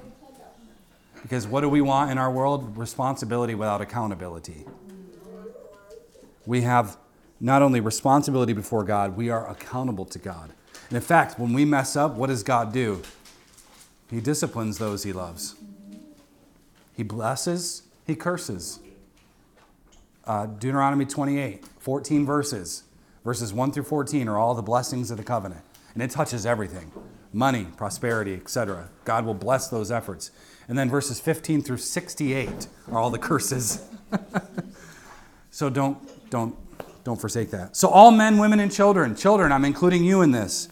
Because 1.22 1.46
what 1.46 1.60
do 1.60 1.68
we 1.68 1.82
want 1.82 2.10
in 2.10 2.18
our 2.18 2.30
world? 2.30 2.76
Responsibility 2.78 3.54
without 3.54 3.80
accountability. 3.80 4.64
We 6.46 6.62
have 6.62 6.96
not 7.38 7.62
only 7.62 7.80
responsibility 7.80 8.52
before 8.52 8.84
God, 8.84 9.16
we 9.16 9.28
are 9.28 9.48
accountable 9.48 10.04
to 10.06 10.18
God. 10.18 10.52
And 10.90 10.96
in 10.96 11.02
fact, 11.02 11.38
when 11.38 11.52
we 11.52 11.64
mess 11.64 11.94
up, 11.94 12.14
what 12.14 12.26
does 12.26 12.42
God 12.42 12.72
do? 12.72 13.00
He 14.10 14.20
disciplines 14.20 14.78
those 14.78 15.04
he 15.04 15.12
loves. 15.12 15.54
He 16.96 17.04
blesses, 17.04 17.84
he 18.04 18.16
curses. 18.16 18.80
Uh, 20.24 20.46
Deuteronomy 20.46 21.04
28, 21.04 21.64
14 21.78 22.26
verses. 22.26 22.82
Verses 23.24 23.52
1 23.52 23.70
through 23.70 23.84
14 23.84 24.28
are 24.28 24.36
all 24.36 24.54
the 24.54 24.62
blessings 24.62 25.12
of 25.12 25.16
the 25.16 25.22
covenant. 25.22 25.62
And 25.94 26.02
it 26.02 26.10
touches 26.10 26.44
everything 26.44 26.92
money, 27.32 27.68
prosperity, 27.76 28.34
etc. 28.34 28.88
God 29.04 29.24
will 29.24 29.34
bless 29.34 29.68
those 29.68 29.92
efforts. 29.92 30.32
And 30.66 30.76
then 30.76 30.90
verses 30.90 31.20
15 31.20 31.62
through 31.62 31.76
68 31.76 32.66
are 32.90 32.98
all 32.98 33.10
the 33.10 33.18
curses. 33.18 33.88
so 35.52 35.70
don't, 35.70 36.30
don't, 36.30 36.56
don't 37.04 37.20
forsake 37.20 37.52
that. 37.52 37.76
So, 37.76 37.88
all 37.88 38.10
men, 38.10 38.38
women, 38.38 38.58
and 38.58 38.72
children, 38.72 39.14
children, 39.14 39.52
I'm 39.52 39.64
including 39.64 40.02
you 40.02 40.22
in 40.22 40.32
this 40.32 40.68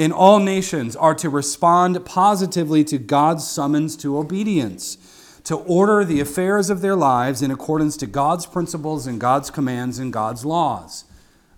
in 0.00 0.12
all 0.12 0.38
nations 0.38 0.96
are 0.96 1.14
to 1.14 1.28
respond 1.28 2.02
positively 2.06 2.82
to 2.82 2.96
God's 2.96 3.46
summons 3.46 3.98
to 3.98 4.16
obedience, 4.16 4.96
to 5.44 5.56
order 5.56 6.06
the 6.06 6.20
affairs 6.20 6.70
of 6.70 6.80
their 6.80 6.96
lives 6.96 7.42
in 7.42 7.50
accordance 7.50 7.98
to 7.98 8.06
God's 8.06 8.46
principles 8.46 9.06
and 9.06 9.20
God's 9.20 9.50
commands 9.50 9.98
and 9.98 10.10
God's 10.10 10.42
laws. 10.42 11.04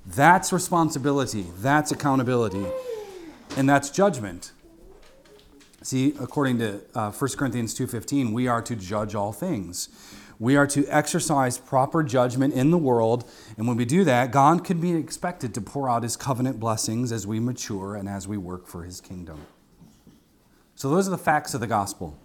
That's 0.04 0.52
responsibility, 0.52 1.46
that's 1.58 1.92
accountability, 1.92 2.66
and 3.56 3.68
that's 3.68 3.90
judgment. 3.90 4.50
See, 5.82 6.12
according 6.18 6.58
to 6.58 6.80
uh, 6.96 7.12
1 7.12 7.30
Corinthians 7.36 7.78
2:15, 7.78 8.32
we 8.32 8.48
are 8.48 8.62
to 8.62 8.74
judge 8.74 9.14
all 9.14 9.32
things. 9.32 9.88
We 10.38 10.56
are 10.56 10.66
to 10.68 10.86
exercise 10.86 11.58
proper 11.58 12.02
judgment 12.02 12.54
in 12.54 12.70
the 12.70 12.78
world, 12.78 13.28
and 13.56 13.68
when 13.68 13.76
we 13.76 13.84
do 13.84 14.04
that, 14.04 14.30
God 14.30 14.64
can 14.64 14.80
be 14.80 14.94
expected 14.94 15.54
to 15.54 15.60
pour 15.60 15.88
out 15.88 16.02
his 16.02 16.16
covenant 16.16 16.58
blessings 16.58 17.12
as 17.12 17.26
we 17.26 17.40
mature 17.40 17.94
and 17.94 18.08
as 18.08 18.26
we 18.26 18.36
work 18.36 18.66
for 18.66 18.84
his 18.84 19.00
kingdom. 19.00 19.46
So, 20.74 20.90
those 20.90 21.06
are 21.06 21.12
the 21.12 21.18
facts 21.18 21.54
of 21.54 21.60
the 21.60 21.66
gospel. 21.66 22.18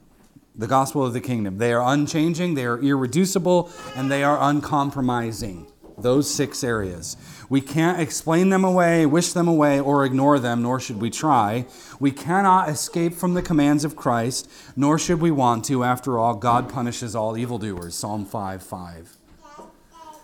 The 0.55 0.67
gospel 0.67 1.05
of 1.05 1.13
the 1.13 1.21
kingdom. 1.21 1.59
They 1.59 1.73
are 1.73 1.83
unchanging, 1.93 2.55
they 2.55 2.65
are 2.65 2.79
irreducible, 2.79 3.71
and 3.95 4.11
they 4.11 4.23
are 4.23 4.41
uncompromising. 4.41 5.67
Those 5.97 6.31
six 6.31 6.63
areas. 6.63 7.17
We 7.49 7.59
can't 7.59 7.99
explain 7.99 8.49
them 8.49 8.63
away, 8.63 9.07
wish 9.07 9.33
them 9.33 9.47
away, 9.47 9.79
or 9.79 10.05
ignore 10.05 10.37
them, 10.37 10.61
nor 10.61 10.79
should 10.79 11.01
we 11.01 11.09
try. 11.09 11.65
We 11.99 12.11
cannot 12.11 12.69
escape 12.69 13.13
from 13.13 13.33
the 13.33 13.41
commands 13.41 13.83
of 13.83 13.95
Christ, 13.95 14.47
nor 14.75 14.99
should 14.99 15.21
we 15.21 15.31
want 15.31 15.65
to. 15.65 15.83
After 15.83 16.19
all, 16.19 16.35
God 16.35 16.69
punishes 16.69 17.15
all 17.15 17.35
evildoers. 17.35 17.95
Psalm 17.95 18.25
5 18.25 18.61
5. 18.61 19.17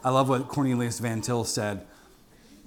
I 0.03 0.09
love 0.09 0.29
what 0.29 0.47
Cornelius 0.47 0.99
Van 0.99 1.21
Til 1.21 1.43
said. 1.43 1.87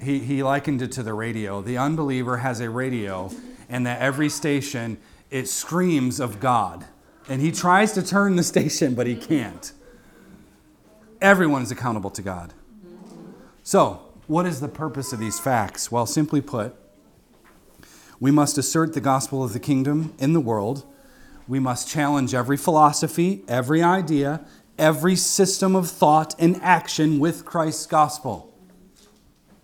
He, 0.02 0.18
he 0.18 0.42
likened 0.42 0.82
it 0.82 0.90
to 0.92 1.02
the 1.02 1.14
radio. 1.14 1.62
The 1.62 1.78
unbeliever 1.78 2.38
has 2.38 2.60
a 2.60 2.68
radio, 2.70 3.30
and 3.68 3.86
that 3.86 4.00
every 4.00 4.28
station, 4.28 4.98
it 5.30 5.48
screams 5.48 6.18
of 6.18 6.40
God. 6.40 6.86
And 7.28 7.40
he 7.40 7.52
tries 7.52 7.92
to 7.92 8.02
turn 8.02 8.36
the 8.36 8.42
station, 8.54 8.94
but 8.94 9.06
he 9.06 9.14
can't. 9.14 9.72
Everyone 11.20 11.62
is 11.62 11.70
accountable 11.70 12.10
to 12.10 12.22
God. 12.22 12.52
So, 13.66 14.00
what 14.28 14.46
is 14.46 14.60
the 14.60 14.68
purpose 14.68 15.12
of 15.12 15.18
these 15.18 15.40
facts? 15.40 15.90
Well, 15.90 16.06
simply 16.06 16.40
put, 16.40 16.76
we 18.20 18.30
must 18.30 18.56
assert 18.58 18.94
the 18.94 19.00
gospel 19.00 19.42
of 19.42 19.54
the 19.54 19.58
kingdom 19.58 20.14
in 20.20 20.34
the 20.34 20.40
world. 20.40 20.84
We 21.48 21.58
must 21.58 21.88
challenge 21.88 22.32
every 22.32 22.56
philosophy, 22.56 23.42
every 23.48 23.82
idea, 23.82 24.46
every 24.78 25.16
system 25.16 25.74
of 25.74 25.90
thought 25.90 26.32
and 26.38 26.62
action 26.62 27.18
with 27.18 27.44
Christ's 27.44 27.86
gospel. 27.86 28.54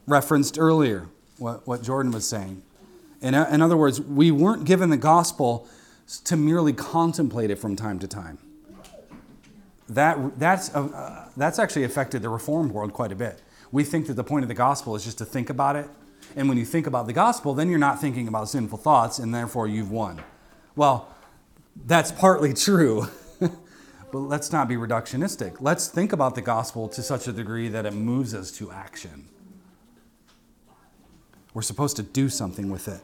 Referenced 0.09 0.59
earlier, 0.59 1.07
what, 1.39 1.65
what 1.65 1.85
Jordan 1.85 2.11
was 2.11 2.27
saying. 2.27 2.61
In, 3.21 3.35
in 3.37 3.63
other 3.63 3.77
words, 3.77 4.01
we 4.01 4.33
weren't 4.33 4.65
given 4.65 4.91
the 4.91 4.97
gospel 4.97 5.69
to 6.25 6.37
merely 6.37 6.73
contemplate 6.73 7.53
it 7.53 7.57
from 7.61 7.77
time 7.77 8.01
to 8.01 8.09
time. 8.09 8.39
That, 9.89 10.41
that's, 10.41 10.75
uh, 10.75 11.29
that's 11.37 11.61
actually 11.61 11.85
affected 11.85 12.23
the 12.23 12.31
Reformed 12.31 12.73
world 12.73 12.93
quite 12.93 13.13
a 13.13 13.17
bit 13.17 13.41
we 13.73 13.83
think 13.83 14.07
that 14.07 14.15
the 14.15 14.25
point 14.25 14.45
of 14.45 14.49
the 14.49 14.55
gospel 14.55 14.95
is 14.95 15.05
just 15.05 15.19
to 15.19 15.25
think 15.25 15.51
about 15.51 15.77
it. 15.77 15.89
And 16.37 16.49
when 16.49 16.59
you 16.59 16.65
think 16.65 16.87
about 16.87 17.07
the 17.07 17.13
gospel, 17.13 17.55
then 17.55 17.69
you're 17.69 17.79
not 17.79 18.01
thinking 18.01 18.29
about 18.29 18.49
sinful 18.49 18.79
thoughts, 18.79 19.19
and 19.19 19.35
therefore 19.35 19.67
you've 19.67 19.91
won. 19.91 20.23
Well, 20.77 21.09
that's 21.87 22.13
partly 22.13 22.53
true, 22.53 23.09
but 23.41 24.19
let's 24.19 24.53
not 24.53 24.69
be 24.69 24.77
reductionistic. 24.77 25.57
Let's 25.61 25.89
think 25.89 26.13
about 26.13 26.35
the 26.35 26.43
gospel 26.43 26.89
to 26.91 27.03
such 27.03 27.27
a 27.27 27.33
degree 27.33 27.69
that 27.69 27.87
it 27.87 27.95
moves 27.95 28.35
us 28.35 28.51
to 28.53 28.71
action. 28.71 29.27
We're 31.55 31.63
supposed 31.63 31.97
to 31.97 32.03
do 32.03 32.29
something 32.29 32.71
with 32.71 32.89
it. 32.89 33.01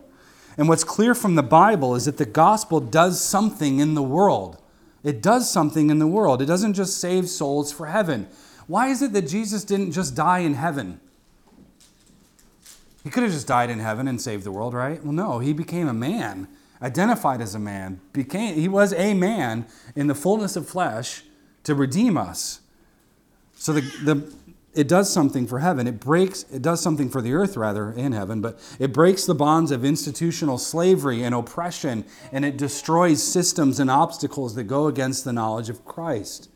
And 0.56 0.68
what's 0.68 0.84
clear 0.84 1.14
from 1.14 1.34
the 1.34 1.42
Bible 1.42 1.94
is 1.94 2.06
that 2.06 2.16
the 2.16 2.26
gospel 2.26 2.80
does 2.80 3.20
something 3.20 3.78
in 3.78 3.94
the 3.94 4.02
world. 4.02 4.60
It 5.04 5.22
does 5.22 5.50
something 5.50 5.90
in 5.90 5.98
the 5.98 6.06
world. 6.06 6.42
It 6.42 6.46
doesn't 6.46 6.74
just 6.74 6.98
save 6.98 7.28
souls 7.28 7.72
for 7.72 7.86
heaven. 7.86 8.28
Why 8.68 8.88
is 8.88 9.02
it 9.02 9.12
that 9.14 9.22
Jesus 9.22 9.64
didn't 9.64 9.92
just 9.92 10.14
die 10.14 10.40
in 10.40 10.54
heaven? 10.54 11.00
He 13.02 13.10
could 13.10 13.22
have 13.22 13.32
just 13.32 13.46
died 13.46 13.70
in 13.70 13.78
heaven 13.78 14.06
and 14.06 14.20
saved 14.20 14.44
the 14.44 14.52
world, 14.52 14.74
right? 14.74 15.02
Well, 15.02 15.14
no, 15.14 15.38
he 15.38 15.54
became 15.54 15.88
a 15.88 15.94
man, 15.94 16.46
identified 16.82 17.40
as 17.40 17.54
a 17.54 17.58
man, 17.58 18.00
became 18.12 18.54
he 18.54 18.68
was 18.68 18.92
a 18.92 19.14
man 19.14 19.66
in 19.96 20.06
the 20.06 20.14
fullness 20.14 20.54
of 20.54 20.68
flesh 20.68 21.22
to 21.64 21.74
redeem 21.74 22.18
us. 22.18 22.60
So 23.54 23.72
the, 23.72 23.80
the 24.04 24.32
it 24.74 24.86
does 24.86 25.10
something 25.10 25.46
for 25.46 25.60
heaven. 25.60 25.86
It 25.86 25.98
breaks 25.98 26.44
it 26.52 26.60
does 26.60 26.82
something 26.82 27.08
for 27.08 27.22
the 27.22 27.32
earth 27.32 27.56
rather 27.56 27.90
in 27.90 28.12
heaven, 28.12 28.42
but 28.42 28.60
it 28.78 28.92
breaks 28.92 29.24
the 29.24 29.34
bonds 29.34 29.70
of 29.70 29.82
institutional 29.82 30.58
slavery 30.58 31.22
and 31.22 31.34
oppression 31.34 32.04
and 32.30 32.44
it 32.44 32.58
destroys 32.58 33.22
systems 33.22 33.80
and 33.80 33.90
obstacles 33.90 34.54
that 34.56 34.64
go 34.64 34.86
against 34.86 35.24
the 35.24 35.32
knowledge 35.32 35.70
of 35.70 35.86
Christ 35.86 36.50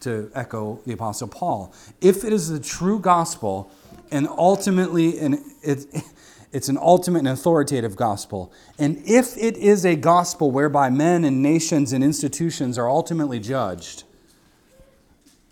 to 0.00 0.30
echo 0.34 0.80
the 0.86 0.92
Apostle 0.92 1.28
Paul. 1.28 1.72
If 2.00 2.24
it 2.24 2.32
is 2.32 2.48
the 2.48 2.60
true 2.60 2.98
gospel, 2.98 3.70
and 4.10 4.28
ultimately, 4.28 5.18
and 5.18 5.38
it, 5.62 5.86
it's 6.52 6.68
an 6.68 6.78
ultimate 6.78 7.20
and 7.20 7.28
authoritative 7.28 7.96
gospel, 7.96 8.52
and 8.78 9.02
if 9.06 9.36
it 9.36 9.56
is 9.56 9.84
a 9.84 9.96
gospel 9.96 10.50
whereby 10.50 10.90
men 10.90 11.24
and 11.24 11.42
nations 11.42 11.92
and 11.92 12.02
institutions 12.02 12.78
are 12.78 12.88
ultimately 12.88 13.38
judged, 13.38 14.04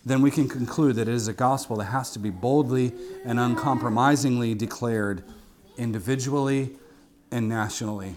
then 0.04 0.22
we 0.22 0.30
can 0.30 0.48
conclude 0.48 0.94
that 0.96 1.08
it 1.08 1.14
is 1.14 1.26
a 1.26 1.32
gospel 1.32 1.76
that 1.76 1.86
has 1.86 2.12
to 2.12 2.18
be 2.20 2.30
boldly 2.30 2.92
and 3.24 3.40
uncompromisingly 3.40 4.54
declared 4.54 5.24
individually 5.76 6.76
and 7.32 7.48
nationally. 7.48 8.14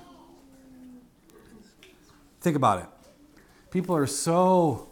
Think 2.41 2.55
about 2.55 2.83
it. 2.83 2.85
People 3.71 3.95
are 3.95 4.07
so 4.07 4.88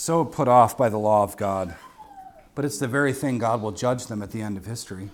so 0.00 0.24
put 0.24 0.48
off 0.48 0.78
by 0.78 0.88
the 0.88 0.96
law 0.96 1.22
of 1.22 1.36
God, 1.36 1.74
but 2.54 2.64
it's 2.64 2.78
the 2.78 2.88
very 2.88 3.12
thing 3.12 3.36
God 3.36 3.60
will 3.60 3.70
judge 3.70 4.06
them 4.06 4.22
at 4.22 4.30
the 4.30 4.40
end 4.40 4.56
of 4.56 4.64
history. 4.64 5.10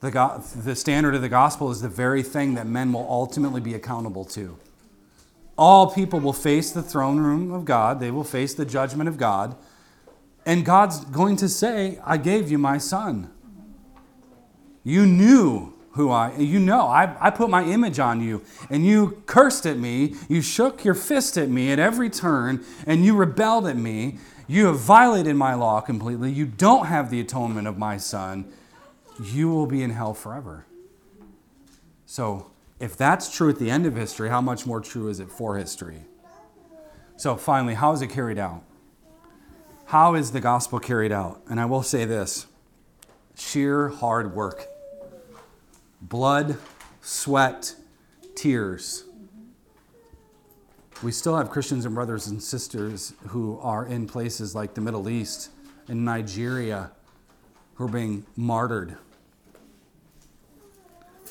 The, 0.00 0.10
God, 0.10 0.42
the 0.42 0.74
standard 0.74 1.14
of 1.14 1.22
the 1.22 1.28
gospel 1.28 1.70
is 1.70 1.82
the 1.82 1.88
very 1.88 2.24
thing 2.24 2.54
that 2.54 2.66
men 2.66 2.92
will 2.92 3.06
ultimately 3.08 3.60
be 3.60 3.74
accountable 3.74 4.24
to. 4.24 4.58
All 5.56 5.92
people 5.92 6.18
will 6.18 6.32
face 6.32 6.72
the 6.72 6.82
throne 6.82 7.20
room 7.20 7.52
of 7.52 7.64
God, 7.64 8.00
they 8.00 8.10
will 8.10 8.24
face 8.24 8.54
the 8.54 8.66
judgment 8.66 9.08
of 9.08 9.16
God, 9.16 9.54
and 10.44 10.64
God's 10.64 11.04
going 11.04 11.36
to 11.36 11.48
say, 11.48 12.00
I 12.04 12.16
gave 12.16 12.50
you 12.50 12.58
my 12.58 12.78
son. 12.78 13.30
You 14.82 15.06
knew 15.06 15.74
who 15.92 16.10
I, 16.10 16.36
you 16.36 16.58
know, 16.58 16.82
I, 16.86 17.16
I 17.20 17.30
put 17.30 17.50
my 17.50 17.64
image 17.64 17.98
on 17.98 18.22
you, 18.22 18.42
and 18.68 18.86
you 18.86 19.22
cursed 19.26 19.66
at 19.66 19.76
me, 19.76 20.14
you 20.28 20.40
shook 20.40 20.84
your 20.84 20.94
fist 20.94 21.36
at 21.36 21.48
me 21.48 21.72
at 21.72 21.78
every 21.78 22.08
turn, 22.08 22.64
and 22.86 23.04
you 23.04 23.16
rebelled 23.16 23.66
at 23.66 23.76
me. 23.76 24.18
You 24.46 24.66
have 24.66 24.78
violated 24.78 25.36
my 25.36 25.54
law 25.54 25.80
completely. 25.80 26.32
You 26.32 26.46
don't 26.46 26.86
have 26.86 27.10
the 27.10 27.20
atonement 27.20 27.66
of 27.66 27.78
my 27.78 27.96
son. 27.96 28.52
You 29.22 29.50
will 29.50 29.66
be 29.66 29.82
in 29.82 29.90
hell 29.90 30.14
forever. 30.14 30.66
So, 32.06 32.50
if 32.80 32.96
that's 32.96 33.34
true 33.34 33.50
at 33.50 33.58
the 33.58 33.70
end 33.70 33.84
of 33.84 33.94
history, 33.94 34.30
how 34.30 34.40
much 34.40 34.66
more 34.66 34.80
true 34.80 35.08
is 35.08 35.20
it 35.20 35.30
for 35.30 35.58
history? 35.58 36.04
So, 37.16 37.36
finally, 37.36 37.74
how 37.74 37.92
is 37.92 38.00
it 38.00 38.08
carried 38.08 38.38
out? 38.38 38.62
How 39.86 40.14
is 40.14 40.32
the 40.32 40.40
gospel 40.40 40.78
carried 40.78 41.12
out? 41.12 41.42
And 41.48 41.60
I 41.60 41.66
will 41.66 41.82
say 41.82 42.04
this 42.04 42.46
sheer 43.36 43.88
hard 43.88 44.34
work 44.34 44.69
blood, 46.00 46.56
sweat, 47.00 47.74
tears. 48.34 49.04
We 51.02 51.12
still 51.12 51.36
have 51.36 51.50
Christians 51.50 51.86
and 51.86 51.94
brothers 51.94 52.26
and 52.26 52.42
sisters 52.42 53.14
who 53.28 53.58
are 53.62 53.86
in 53.86 54.06
places 54.06 54.54
like 54.54 54.74
the 54.74 54.80
Middle 54.80 55.08
East 55.08 55.50
and 55.88 56.04
Nigeria 56.04 56.90
who 57.74 57.84
are 57.84 57.88
being 57.88 58.26
martyred. 58.36 58.96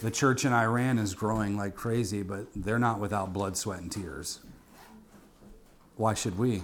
The 0.02 0.10
church 0.10 0.46
in 0.46 0.54
Iran 0.54 0.98
is 0.98 1.14
growing 1.14 1.58
like 1.58 1.76
crazy, 1.76 2.24
but 2.24 2.48
they're 2.56 2.80
not 2.80 3.00
without 3.00 3.34
blood, 3.34 3.58
sweat, 3.58 3.82
and 3.82 3.92
tears. 3.92 4.40
Why 5.98 6.14
should 6.14 6.38
we? 6.38 6.64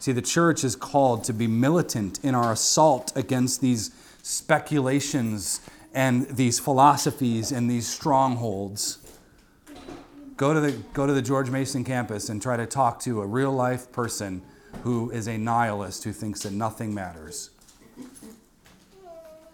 See, 0.00 0.12
the 0.12 0.22
church 0.22 0.64
is 0.64 0.74
called 0.74 1.24
to 1.24 1.32
be 1.32 1.46
militant 1.46 2.18
in 2.24 2.34
our 2.34 2.52
assault 2.52 3.12
against 3.14 3.60
these 3.60 3.92
speculations 4.22 5.60
and 5.92 6.26
these 6.28 6.58
philosophies 6.60 7.52
and 7.52 7.70
these 7.70 7.88
strongholds. 7.88 8.98
Go 10.36 10.54
to 10.54 10.60
the, 10.60 10.72
go 10.94 11.06
to 11.06 11.12
the 11.12 11.22
George 11.22 11.50
Mason 11.50 11.84
campus 11.84 12.28
and 12.28 12.40
try 12.40 12.56
to 12.56 12.66
talk 12.66 13.00
to 13.00 13.20
a 13.20 13.26
real 13.26 13.52
life 13.52 13.92
person 13.92 14.42
who 14.82 15.10
is 15.10 15.26
a 15.26 15.36
nihilist 15.36 16.04
who 16.04 16.12
thinks 16.12 16.42
that 16.44 16.52
nothing 16.52 16.94
matters. 16.94 17.50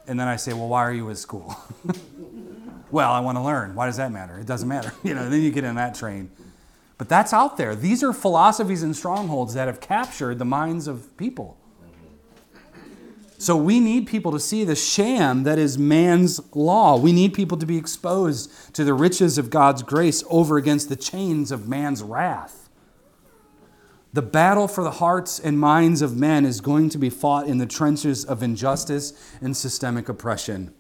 And 0.07 0.21
then 0.21 0.29
I 0.29 0.37
say, 0.37 0.53
Well, 0.53 0.69
why 0.69 0.83
are 0.83 0.93
you 0.93 1.11
at 1.11 1.19
school? 1.19 1.57
well, 2.91 3.11
I 3.11 3.21
want 3.21 3.37
to 3.37 3.43
learn. 3.43 3.75
Why 3.75 3.87
does 3.87 3.97
that 3.97 4.13
matter? 4.13 4.39
It 4.39 4.47
doesn't 4.47 4.69
matter. 4.69 4.93
You 5.03 5.15
know, 5.15 5.29
then 5.29 5.43
you 5.43 5.51
get 5.51 5.65
in 5.65 5.75
that 5.77 5.95
train. 5.95 6.31
But 6.99 7.09
that's 7.09 7.33
out 7.33 7.57
there. 7.57 7.75
These 7.75 8.03
are 8.03 8.13
philosophies 8.13 8.83
and 8.83 8.97
strongholds 8.97 9.55
that 9.55 9.67
have 9.67 9.81
captured 9.81 10.39
the 10.39 10.45
minds 10.45 10.87
of 10.87 11.15
people. 11.17 11.59
So 13.39 13.57
we 13.57 13.81
need 13.81 14.07
people 14.07 14.33
to 14.33 14.41
see 14.41 14.65
the 14.65 14.75
sham 14.75 15.43
that 15.43 15.59
is 15.59 15.77
man's 15.77 16.41
law. 16.55 16.97
We 16.97 17.13
need 17.13 17.35
people 17.35 17.59
to 17.59 17.67
be 17.67 17.77
exposed 17.77 18.75
to 18.75 18.85
the 18.85 18.95
riches 18.95 19.37
of 19.37 19.51
God's 19.51 19.83
grace 19.83 20.25
over 20.31 20.57
against 20.57 20.89
the 20.89 20.97
chains 20.97 21.53
of 21.53 21.69
man's 21.69 22.03
wrath. 22.03 22.69
The 24.13 24.23
battle 24.23 24.67
for 24.67 24.83
the 24.83 24.93
hearts 24.93 25.39
and 25.39 25.61
minds 25.61 26.01
of 26.01 26.17
men 26.17 26.47
is 26.47 26.63
going 26.63 26.89
to 26.91 26.99
be 26.99 27.11
fought 27.11 27.47
in 27.47 27.59
the 27.59 27.67
trenches 27.67 28.25
of 28.25 28.43
injustice 28.43 29.13
and 29.43 29.55
systemic 29.55 30.09
oppression. 30.09 30.73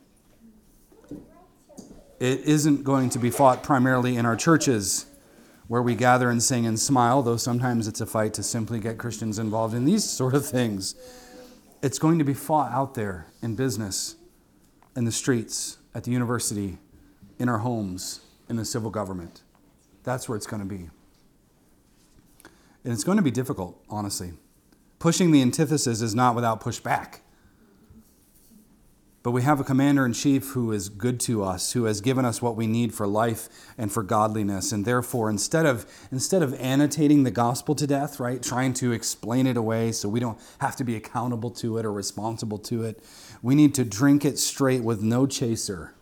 It 2.18 2.40
isn't 2.40 2.82
going 2.82 3.10
to 3.10 3.18
be 3.18 3.28
fought 3.28 3.62
primarily 3.62 4.16
in 4.16 4.24
our 4.24 4.36
churches 4.36 5.04
where 5.68 5.82
we 5.82 5.94
gather 5.94 6.30
and 6.30 6.42
sing 6.42 6.64
and 6.64 6.80
smile, 6.80 7.22
though 7.22 7.36
sometimes 7.36 7.86
it's 7.88 8.00
a 8.00 8.06
fight 8.06 8.32
to 8.34 8.42
simply 8.42 8.80
get 8.80 8.96
Christians 8.96 9.38
involved 9.38 9.74
in 9.74 9.84
these 9.84 10.04
sort 10.08 10.34
of 10.34 10.46
things. 10.46 10.94
It's 11.86 12.00
going 12.00 12.18
to 12.18 12.24
be 12.24 12.34
fought 12.34 12.72
out 12.72 12.94
there 12.94 13.28
in 13.42 13.54
business, 13.54 14.16
in 14.96 15.04
the 15.04 15.12
streets, 15.12 15.78
at 15.94 16.02
the 16.02 16.10
university, 16.10 16.78
in 17.38 17.48
our 17.48 17.58
homes, 17.58 18.22
in 18.48 18.56
the 18.56 18.64
civil 18.64 18.90
government. 18.90 19.44
That's 20.02 20.28
where 20.28 20.34
it's 20.34 20.48
going 20.48 20.62
to 20.62 20.68
be. 20.68 20.90
And 22.82 22.92
it's 22.92 23.04
going 23.04 23.18
to 23.18 23.22
be 23.22 23.30
difficult, 23.30 23.80
honestly. 23.88 24.32
Pushing 24.98 25.30
the 25.30 25.40
antithesis 25.40 26.02
is 26.02 26.12
not 26.12 26.34
without 26.34 26.60
pushback. 26.60 27.20
But 29.26 29.32
we 29.32 29.42
have 29.42 29.58
a 29.58 29.64
commander 29.64 30.06
in 30.06 30.12
chief 30.12 30.50
who 30.50 30.70
is 30.70 30.88
good 30.88 31.18
to 31.22 31.42
us, 31.42 31.72
who 31.72 31.86
has 31.86 32.00
given 32.00 32.24
us 32.24 32.40
what 32.40 32.54
we 32.54 32.68
need 32.68 32.94
for 32.94 33.08
life 33.08 33.48
and 33.76 33.90
for 33.90 34.04
godliness. 34.04 34.70
And 34.70 34.84
therefore, 34.84 35.28
instead 35.28 35.66
of, 35.66 35.84
instead 36.12 36.44
of 36.44 36.54
annotating 36.60 37.24
the 37.24 37.32
gospel 37.32 37.74
to 37.74 37.88
death, 37.88 38.20
right, 38.20 38.40
trying 38.40 38.72
to 38.74 38.92
explain 38.92 39.48
it 39.48 39.56
away 39.56 39.90
so 39.90 40.08
we 40.08 40.20
don't 40.20 40.38
have 40.60 40.76
to 40.76 40.84
be 40.84 40.94
accountable 40.94 41.50
to 41.50 41.76
it 41.76 41.84
or 41.84 41.92
responsible 41.92 42.58
to 42.58 42.84
it, 42.84 43.02
we 43.42 43.56
need 43.56 43.74
to 43.74 43.84
drink 43.84 44.24
it 44.24 44.38
straight 44.38 44.84
with 44.84 45.02
no 45.02 45.26
chaser 45.26 45.92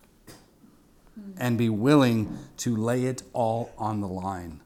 and 1.39 1.57
be 1.57 1.71
willing 1.71 2.37
to 2.59 2.77
lay 2.77 3.07
it 3.07 3.23
all 3.33 3.73
on 3.79 4.03
the 4.03 4.07
line. 4.07 4.61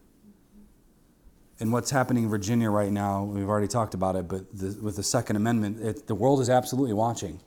And 1.60 1.72
what's 1.72 1.92
happening 1.92 2.24
in 2.24 2.28
Virginia 2.28 2.70
right 2.70 2.90
now, 2.90 3.22
we've 3.22 3.48
already 3.48 3.68
talked 3.68 3.94
about 3.94 4.16
it, 4.16 4.26
but 4.26 4.52
the, 4.52 4.76
with 4.82 4.96
the 4.96 5.04
Second 5.04 5.36
Amendment, 5.36 5.80
it, 5.80 6.08
the 6.08 6.16
world 6.16 6.40
is 6.40 6.50
absolutely 6.50 6.92
watching. 6.92 7.38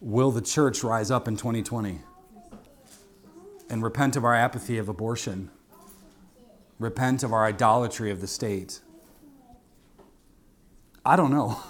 Will 0.00 0.30
the 0.30 0.40
church 0.40 0.82
rise 0.82 1.10
up 1.10 1.28
in 1.28 1.36
2020 1.36 2.00
and 3.68 3.82
repent 3.82 4.16
of 4.16 4.24
our 4.24 4.34
apathy 4.34 4.78
of 4.78 4.88
abortion? 4.88 5.50
Repent 6.78 7.22
of 7.22 7.34
our 7.34 7.44
idolatry 7.44 8.10
of 8.10 8.22
the 8.22 8.26
state? 8.26 8.80
I 11.04 11.16
don't 11.16 11.30
know. 11.30 11.60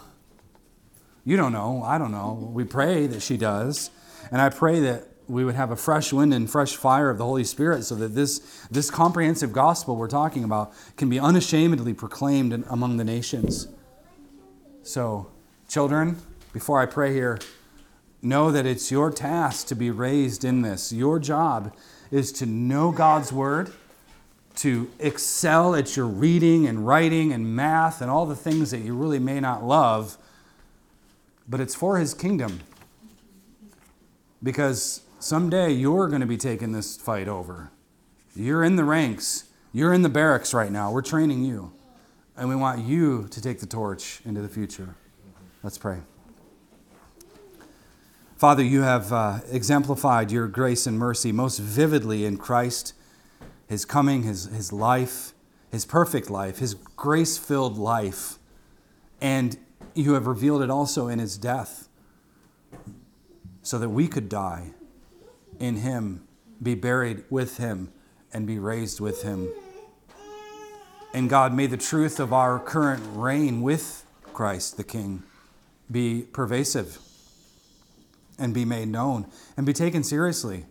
You 1.24 1.36
don't 1.36 1.52
know. 1.52 1.82
I 1.82 1.98
don't 1.98 2.12
know. 2.12 2.50
We 2.52 2.64
pray 2.64 3.08
that 3.08 3.20
she 3.20 3.36
does. 3.36 3.90
And 4.30 4.40
I 4.40 4.48
pray 4.48 4.78
that 4.80 5.08
we 5.26 5.44
would 5.44 5.56
have 5.56 5.72
a 5.72 5.76
fresh 5.76 6.12
wind 6.12 6.32
and 6.32 6.48
fresh 6.48 6.76
fire 6.76 7.10
of 7.10 7.18
the 7.18 7.24
Holy 7.24 7.44
Spirit 7.44 7.82
so 7.82 7.96
that 7.96 8.14
this, 8.14 8.38
this 8.70 8.90
comprehensive 8.92 9.52
gospel 9.52 9.96
we're 9.96 10.08
talking 10.08 10.44
about 10.44 10.72
can 10.96 11.08
be 11.08 11.18
unashamedly 11.18 11.94
proclaimed 11.94 12.64
among 12.68 12.96
the 12.96 13.04
nations. 13.04 13.66
So, 14.84 15.30
children, 15.68 16.16
before 16.52 16.80
I 16.80 16.86
pray 16.86 17.12
here, 17.12 17.38
Know 18.22 18.50
that 18.50 18.66
it's 18.66 18.90
your 18.90 19.10
task 19.10 19.66
to 19.68 19.74
be 19.74 19.90
raised 19.90 20.44
in 20.44 20.62
this. 20.62 20.92
Your 20.92 21.18
job 21.18 21.74
is 22.10 22.32
to 22.32 22.46
know 22.46 22.92
God's 22.92 23.32
Word, 23.32 23.72
to 24.56 24.90
excel 24.98 25.74
at 25.74 25.96
your 25.96 26.06
reading 26.06 26.66
and 26.66 26.86
writing 26.86 27.32
and 27.32 27.56
math 27.56 28.02
and 28.02 28.10
all 28.10 28.26
the 28.26 28.36
things 28.36 28.70
that 28.72 28.80
you 28.80 28.94
really 28.94 29.18
may 29.18 29.40
not 29.40 29.64
love, 29.64 30.18
but 31.48 31.60
it's 31.60 31.74
for 31.74 31.98
His 31.98 32.12
kingdom. 32.12 32.60
Because 34.42 35.02
someday 35.18 35.70
you're 35.70 36.08
going 36.08 36.20
to 36.20 36.26
be 36.26 36.36
taking 36.36 36.72
this 36.72 36.96
fight 36.96 37.28
over. 37.28 37.70
You're 38.34 38.64
in 38.64 38.76
the 38.76 38.84
ranks, 38.84 39.44
you're 39.72 39.92
in 39.92 40.02
the 40.02 40.08
barracks 40.08 40.52
right 40.52 40.70
now. 40.70 40.92
We're 40.92 41.02
training 41.02 41.44
you, 41.44 41.72
and 42.36 42.48
we 42.48 42.56
want 42.56 42.84
you 42.84 43.28
to 43.30 43.40
take 43.40 43.60
the 43.60 43.66
torch 43.66 44.20
into 44.24 44.42
the 44.42 44.48
future. 44.48 44.94
Let's 45.62 45.78
pray. 45.78 46.00
Father, 48.40 48.62
you 48.62 48.80
have 48.80 49.12
uh, 49.12 49.40
exemplified 49.50 50.30
your 50.30 50.48
grace 50.48 50.86
and 50.86 50.98
mercy 50.98 51.30
most 51.30 51.58
vividly 51.58 52.24
in 52.24 52.38
Christ, 52.38 52.94
his 53.68 53.84
coming, 53.84 54.22
his, 54.22 54.46
his 54.46 54.72
life, 54.72 55.34
his 55.70 55.84
perfect 55.84 56.30
life, 56.30 56.56
his 56.56 56.72
grace 56.72 57.36
filled 57.36 57.76
life. 57.76 58.38
And 59.20 59.58
you 59.94 60.14
have 60.14 60.26
revealed 60.26 60.62
it 60.62 60.70
also 60.70 61.06
in 61.06 61.18
his 61.18 61.36
death 61.36 61.90
so 63.60 63.78
that 63.78 63.90
we 63.90 64.08
could 64.08 64.30
die 64.30 64.70
in 65.58 65.76
him, 65.76 66.26
be 66.62 66.74
buried 66.74 67.24
with 67.28 67.58
him, 67.58 67.92
and 68.32 68.46
be 68.46 68.58
raised 68.58 69.00
with 69.00 69.22
him. 69.22 69.52
And 71.12 71.28
God, 71.28 71.52
may 71.52 71.66
the 71.66 71.76
truth 71.76 72.18
of 72.18 72.32
our 72.32 72.58
current 72.58 73.02
reign 73.12 73.60
with 73.60 74.06
Christ 74.32 74.78
the 74.78 74.84
King 74.84 75.24
be 75.90 76.22
pervasive 76.22 77.00
and 78.40 78.52
be 78.52 78.64
made 78.64 78.88
known 78.88 79.26
and 79.56 79.64
be 79.64 79.72
taken 79.72 80.02
seriously. 80.02 80.66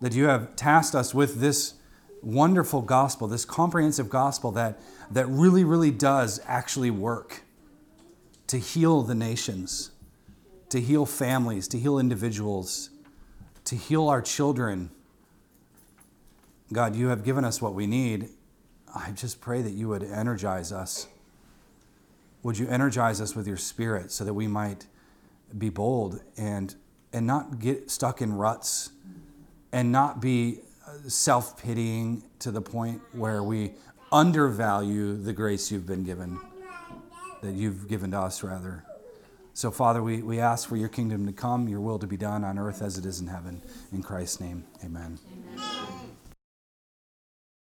That 0.00 0.14
you 0.14 0.24
have 0.26 0.54
tasked 0.56 0.94
us 0.94 1.14
with 1.14 1.40
this 1.40 1.74
wonderful 2.22 2.82
gospel, 2.82 3.26
this 3.26 3.44
comprehensive 3.44 4.08
gospel 4.08 4.52
that, 4.52 4.80
that 5.10 5.26
really, 5.26 5.64
really 5.64 5.90
does 5.90 6.40
actually 6.46 6.90
work 6.90 7.42
to 8.46 8.58
heal 8.58 9.02
the 9.02 9.14
nations, 9.14 9.90
to 10.68 10.80
heal 10.80 11.06
families, 11.06 11.66
to 11.68 11.78
heal 11.78 11.98
individuals, 11.98 12.90
to 13.64 13.76
heal 13.76 14.08
our 14.08 14.22
children. 14.22 14.90
God, 16.72 16.94
you 16.94 17.08
have 17.08 17.24
given 17.24 17.44
us 17.44 17.60
what 17.60 17.74
we 17.74 17.86
need. 17.86 18.28
I 18.94 19.10
just 19.12 19.40
pray 19.40 19.62
that 19.62 19.70
you 19.70 19.88
would 19.88 20.02
energize 20.02 20.72
us. 20.72 21.08
Would 22.42 22.58
you 22.58 22.68
energize 22.68 23.20
us 23.20 23.36
with 23.36 23.46
your 23.46 23.56
spirit 23.56 24.10
so 24.10 24.24
that 24.24 24.34
we 24.34 24.48
might 24.48 24.86
be 25.58 25.68
bold 25.68 26.20
and 26.36 26.74
and 27.12 27.26
not 27.26 27.58
get 27.58 27.90
stuck 27.90 28.22
in 28.22 28.32
ruts 28.32 28.90
and 29.72 29.92
not 29.92 30.20
be 30.20 30.60
self-pitying 31.06 32.22
to 32.38 32.50
the 32.50 32.60
point 32.60 33.00
where 33.12 33.42
we 33.42 33.72
undervalue 34.10 35.16
the 35.16 35.32
grace 35.32 35.70
you've 35.70 35.86
been 35.86 36.04
given 36.04 36.38
that 37.42 37.54
you've 37.54 37.88
given 37.88 38.12
to 38.12 38.18
us 38.18 38.42
rather. 38.42 38.84
So 39.54 39.70
father 39.70 40.02
we, 40.02 40.22
we 40.22 40.38
ask 40.38 40.68
for 40.68 40.76
your 40.76 40.88
kingdom 40.88 41.26
to 41.26 41.32
come 41.32 41.68
your 41.68 41.80
will 41.80 41.98
to 41.98 42.06
be 42.06 42.16
done 42.16 42.44
on 42.44 42.58
earth 42.58 42.80
as 42.80 42.96
it 42.96 43.04
is 43.04 43.20
in 43.20 43.26
heaven. 43.26 43.62
In 43.92 44.02
christ's 44.02 44.40
name 44.40 44.64
amen, 44.82 45.18
amen. 45.58 45.81